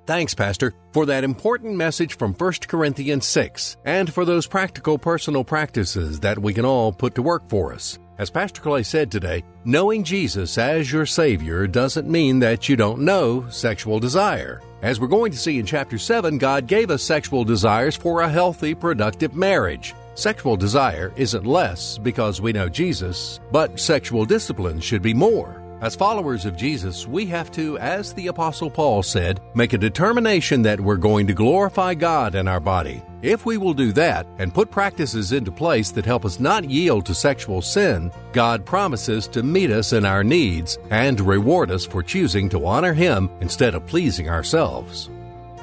Thanks, 0.08 0.32
Pastor, 0.32 0.72
for 0.94 1.04
that 1.04 1.22
important 1.22 1.76
message 1.76 2.16
from 2.16 2.32
1 2.32 2.52
Corinthians 2.66 3.26
6 3.26 3.76
and 3.84 4.10
for 4.10 4.24
those 4.24 4.46
practical 4.46 4.96
personal 4.96 5.44
practices 5.44 6.20
that 6.20 6.38
we 6.38 6.54
can 6.54 6.64
all 6.64 6.92
put 6.92 7.14
to 7.16 7.22
work 7.22 7.46
for 7.50 7.74
us. 7.74 7.98
As 8.16 8.30
Pastor 8.30 8.62
Clay 8.62 8.84
said 8.84 9.12
today, 9.12 9.44
knowing 9.66 10.02
Jesus 10.02 10.56
as 10.56 10.90
your 10.90 11.04
Savior 11.04 11.66
doesn't 11.66 12.08
mean 12.08 12.38
that 12.38 12.70
you 12.70 12.74
don't 12.74 13.02
know 13.02 13.46
sexual 13.50 14.00
desire. 14.00 14.62
As 14.80 14.98
we're 14.98 15.08
going 15.08 15.30
to 15.32 15.36
see 15.36 15.58
in 15.58 15.66
chapter 15.66 15.98
7, 15.98 16.38
God 16.38 16.66
gave 16.66 16.90
us 16.90 17.02
sexual 17.02 17.44
desires 17.44 17.94
for 17.94 18.22
a 18.22 18.30
healthy, 18.30 18.74
productive 18.74 19.34
marriage. 19.34 19.94
Sexual 20.14 20.56
desire 20.56 21.12
isn't 21.16 21.44
less 21.44 21.98
because 21.98 22.40
we 22.40 22.54
know 22.54 22.70
Jesus, 22.70 23.40
but 23.52 23.78
sexual 23.78 24.24
discipline 24.24 24.80
should 24.80 25.02
be 25.02 25.12
more. 25.12 25.67
As 25.80 25.94
followers 25.94 26.44
of 26.44 26.56
Jesus, 26.56 27.06
we 27.06 27.24
have 27.26 27.52
to, 27.52 27.78
as 27.78 28.12
the 28.12 28.26
Apostle 28.26 28.68
Paul 28.68 29.00
said, 29.04 29.40
make 29.54 29.74
a 29.74 29.78
determination 29.78 30.60
that 30.62 30.80
we're 30.80 30.96
going 30.96 31.28
to 31.28 31.34
glorify 31.34 31.94
God 31.94 32.34
in 32.34 32.48
our 32.48 32.58
body. 32.58 33.00
If 33.22 33.46
we 33.46 33.58
will 33.58 33.74
do 33.74 33.92
that 33.92 34.26
and 34.38 34.52
put 34.52 34.72
practices 34.72 35.30
into 35.30 35.52
place 35.52 35.92
that 35.92 36.04
help 36.04 36.24
us 36.24 36.40
not 36.40 36.68
yield 36.68 37.06
to 37.06 37.14
sexual 37.14 37.62
sin, 37.62 38.10
God 38.32 38.66
promises 38.66 39.28
to 39.28 39.44
meet 39.44 39.70
us 39.70 39.92
in 39.92 40.04
our 40.04 40.24
needs 40.24 40.78
and 40.90 41.20
reward 41.20 41.70
us 41.70 41.86
for 41.86 42.02
choosing 42.02 42.48
to 42.48 42.66
honor 42.66 42.92
Him 42.92 43.30
instead 43.40 43.76
of 43.76 43.86
pleasing 43.86 44.28
ourselves. 44.28 45.10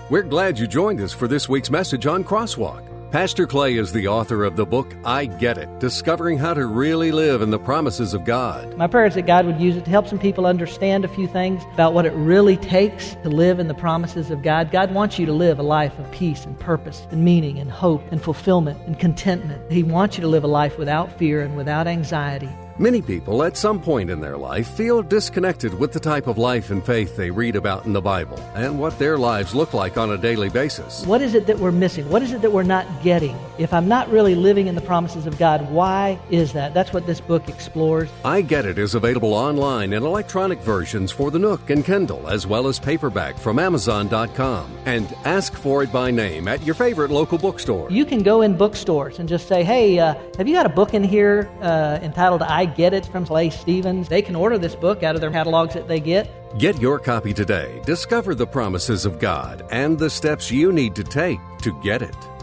We're 0.09 0.23
glad 0.23 0.57
you 0.57 0.65
joined 0.65 1.01
us 1.01 1.11
for 1.11 1.27
this 1.27 1.49
week's 1.49 1.69
message 1.69 2.05
on 2.05 2.23
Crosswalk. 2.23 2.94
Pastor 3.15 3.47
Clay 3.47 3.77
is 3.77 3.93
the 3.93 4.09
author 4.09 4.43
of 4.43 4.57
the 4.57 4.65
book 4.65 4.93
I 5.05 5.25
Get 5.25 5.57
It 5.57 5.79
Discovering 5.79 6.37
How 6.37 6.53
to 6.53 6.65
Really 6.65 7.13
Live 7.13 7.41
in 7.41 7.49
the 7.49 7.57
Promises 7.57 8.13
of 8.13 8.25
God. 8.25 8.75
My 8.75 8.87
prayer 8.87 9.05
is 9.05 9.15
that 9.15 9.25
God 9.25 9.45
would 9.45 9.57
use 9.57 9.77
it 9.77 9.85
to 9.85 9.89
help 9.89 10.09
some 10.09 10.19
people 10.19 10.45
understand 10.45 11.05
a 11.05 11.07
few 11.07 11.25
things 11.25 11.63
about 11.71 11.93
what 11.93 12.05
it 12.05 12.11
really 12.11 12.57
takes 12.57 13.15
to 13.23 13.29
live 13.29 13.57
in 13.57 13.69
the 13.69 13.73
promises 13.73 14.31
of 14.31 14.41
God. 14.41 14.69
God 14.69 14.93
wants 14.93 15.17
you 15.17 15.25
to 15.27 15.31
live 15.31 15.59
a 15.59 15.63
life 15.63 15.97
of 15.97 16.11
peace 16.11 16.43
and 16.43 16.59
purpose 16.59 17.07
and 17.09 17.23
meaning 17.23 17.57
and 17.57 17.71
hope 17.71 18.03
and 18.11 18.21
fulfillment 18.21 18.77
and 18.85 18.99
contentment. 18.99 19.71
He 19.71 19.81
wants 19.81 20.17
you 20.17 20.21
to 20.23 20.27
live 20.27 20.43
a 20.43 20.47
life 20.47 20.77
without 20.77 21.17
fear 21.17 21.41
and 21.41 21.55
without 21.55 21.87
anxiety. 21.87 22.49
Many 22.77 23.01
people 23.01 23.41
at 23.43 23.55
some 23.55 23.79
point 23.79 24.09
in 24.09 24.19
their 24.19 24.35
life 24.35 24.67
feel 24.67 25.01
disconnected 25.01 25.73
with 25.73 25.93
the 25.93 25.99
type 25.99 26.27
of 26.27 26.37
life 26.37 26.71
and 26.71 26.85
faith 26.85 27.15
they 27.15 27.31
read 27.31 27.55
about 27.55 27.85
in 27.85 27.93
the 27.93 28.01
Bible 28.01 28.37
and 28.53 28.77
what 28.77 28.99
their 28.99 29.17
lives 29.17 29.55
look 29.55 29.73
like 29.73 29.97
on 29.97 30.11
a 30.11 30.17
daily 30.17 30.49
basis. 30.49 31.05
What 31.05 31.21
is 31.21 31.35
it 31.35 31.47
that 31.47 31.57
we're 31.57 31.71
missing? 31.71 32.09
What 32.09 32.21
is 32.21 32.33
it 32.33 32.41
that 32.41 32.51
we're 32.51 32.63
not 32.63 32.85
getting? 33.01 33.37
If 33.57 33.73
I'm 33.73 33.87
not 33.87 34.09
really 34.09 34.35
living 34.35 34.67
in 34.67 34.75
the 34.75 34.81
promises 34.81 35.25
of 35.25 35.37
God, 35.37 35.71
why 35.71 36.19
is 36.29 36.51
that? 36.51 36.73
That's 36.73 36.91
what 36.91 37.07
this 37.07 37.21
book 37.21 37.47
explores. 37.47 38.09
I 38.25 38.41
Get 38.41 38.65
It 38.65 38.77
is 38.77 38.93
available 38.93 39.33
online 39.33 39.93
in 39.93 40.03
electronic 40.03 40.59
versions 40.59 41.13
for 41.13 41.31
the 41.31 41.39
Nook 41.39 41.69
and 41.69 41.85
Kindle, 41.85 42.27
as 42.27 42.45
well 42.45 42.67
as 42.67 42.77
paperback 42.77 43.37
from 43.37 43.57
Amazon.com. 43.57 44.69
And 44.83 45.15
ask 45.23 45.53
for 45.53 45.81
it 45.81 45.93
by 45.93 46.11
name 46.11 46.49
at 46.49 46.61
your 46.63 46.75
favorite 46.75 47.09
local 47.09 47.37
bookstore. 47.37 47.89
You 47.89 48.03
can 48.03 48.21
go 48.21 48.41
in 48.41 48.57
bookstores 48.57 49.19
and 49.19 49.29
just 49.29 49.47
say, 49.47 49.63
hey, 49.63 49.97
uh, 49.97 50.15
have 50.37 50.45
you 50.45 50.53
got 50.53 50.65
a 50.65 50.75
book 50.75 50.93
in 50.93 51.05
here 51.05 51.49
uh, 51.61 51.99
entitled 52.01 52.41
I 52.41 52.64
Get 52.65 52.93
It 52.93 53.05
from 53.05 53.25
Clay 53.25 53.49
Stevens. 53.49 54.07
They 54.07 54.21
can 54.21 54.35
order 54.35 54.57
this 54.57 54.75
book 54.75 55.03
out 55.03 55.15
of 55.15 55.21
their 55.21 55.31
catalogs 55.31 55.73
that 55.73 55.87
they 55.87 55.99
get. 55.99 56.29
Get 56.57 56.79
your 56.81 56.99
copy 56.99 57.33
today. 57.33 57.81
Discover 57.85 58.35
the 58.35 58.47
promises 58.47 59.05
of 59.05 59.19
God 59.19 59.65
and 59.71 59.97
the 59.97 60.09
steps 60.09 60.51
you 60.51 60.71
need 60.71 60.95
to 60.95 61.03
take 61.03 61.39
to 61.61 61.79
get 61.81 62.01
it. 62.01 62.34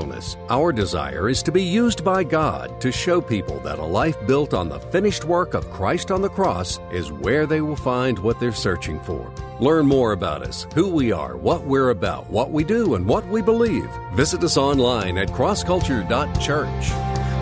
realness. 0.00 0.36
Our 0.48 0.72
desire 0.72 1.28
is 1.28 1.42
to 1.42 1.52
be 1.52 1.62
used 1.62 2.04
by 2.04 2.24
God 2.24 2.80
to 2.80 2.90
show 2.90 3.20
people 3.20 3.58
that 3.60 3.78
a 3.78 3.84
life 3.84 4.16
built 4.26 4.54
on 4.54 4.68
the 4.68 4.80
finished 4.80 5.24
work 5.24 5.54
of 5.54 5.70
Christ 5.70 6.10
on 6.10 6.22
the 6.22 6.28
cross 6.28 6.78
is 6.92 7.12
where 7.12 7.46
they 7.46 7.60
will 7.60 7.76
find 7.76 8.18
what 8.18 8.40
they're 8.40 8.52
searching 8.52 9.00
for. 9.00 9.32
Learn 9.60 9.86
more 9.86 10.12
about 10.12 10.42
us, 10.42 10.66
who 10.74 10.88
we 10.88 11.12
are, 11.12 11.36
what 11.36 11.64
we're 11.64 11.90
about, 11.90 12.30
what 12.30 12.50
we 12.50 12.64
do, 12.64 12.94
and 12.94 13.06
what 13.06 13.26
we 13.28 13.42
believe. 13.42 13.90
Visit 14.14 14.42
us 14.42 14.56
online 14.56 15.18
at 15.18 15.28
crossculture.church. 15.28 16.92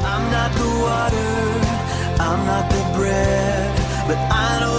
I'm 0.00 0.32
not 0.32 0.52
the 0.52 0.68
water, 0.84 1.30
I'm 2.22 2.46
not 2.46 2.70
the 2.70 2.98
bread, 2.98 3.76
but 4.08 4.18
I 4.18 4.60
know 4.60 4.77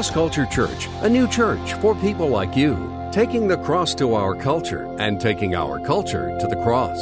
cross. 0.00 0.10
Culture 0.10 0.46
Church, 0.46 0.88
a 1.02 1.08
new 1.08 1.28
church 1.28 1.74
for 1.74 1.94
people 1.94 2.28
like 2.28 2.56
you, 2.56 3.08
taking 3.12 3.48
the 3.48 3.58
cross 3.58 3.94
to 3.94 4.14
our 4.14 4.34
culture 4.34 4.86
and 4.98 5.20
taking 5.20 5.54
our 5.54 5.78
culture 5.78 6.36
to 6.38 6.46
the 6.46 6.56
cross. 6.56 6.98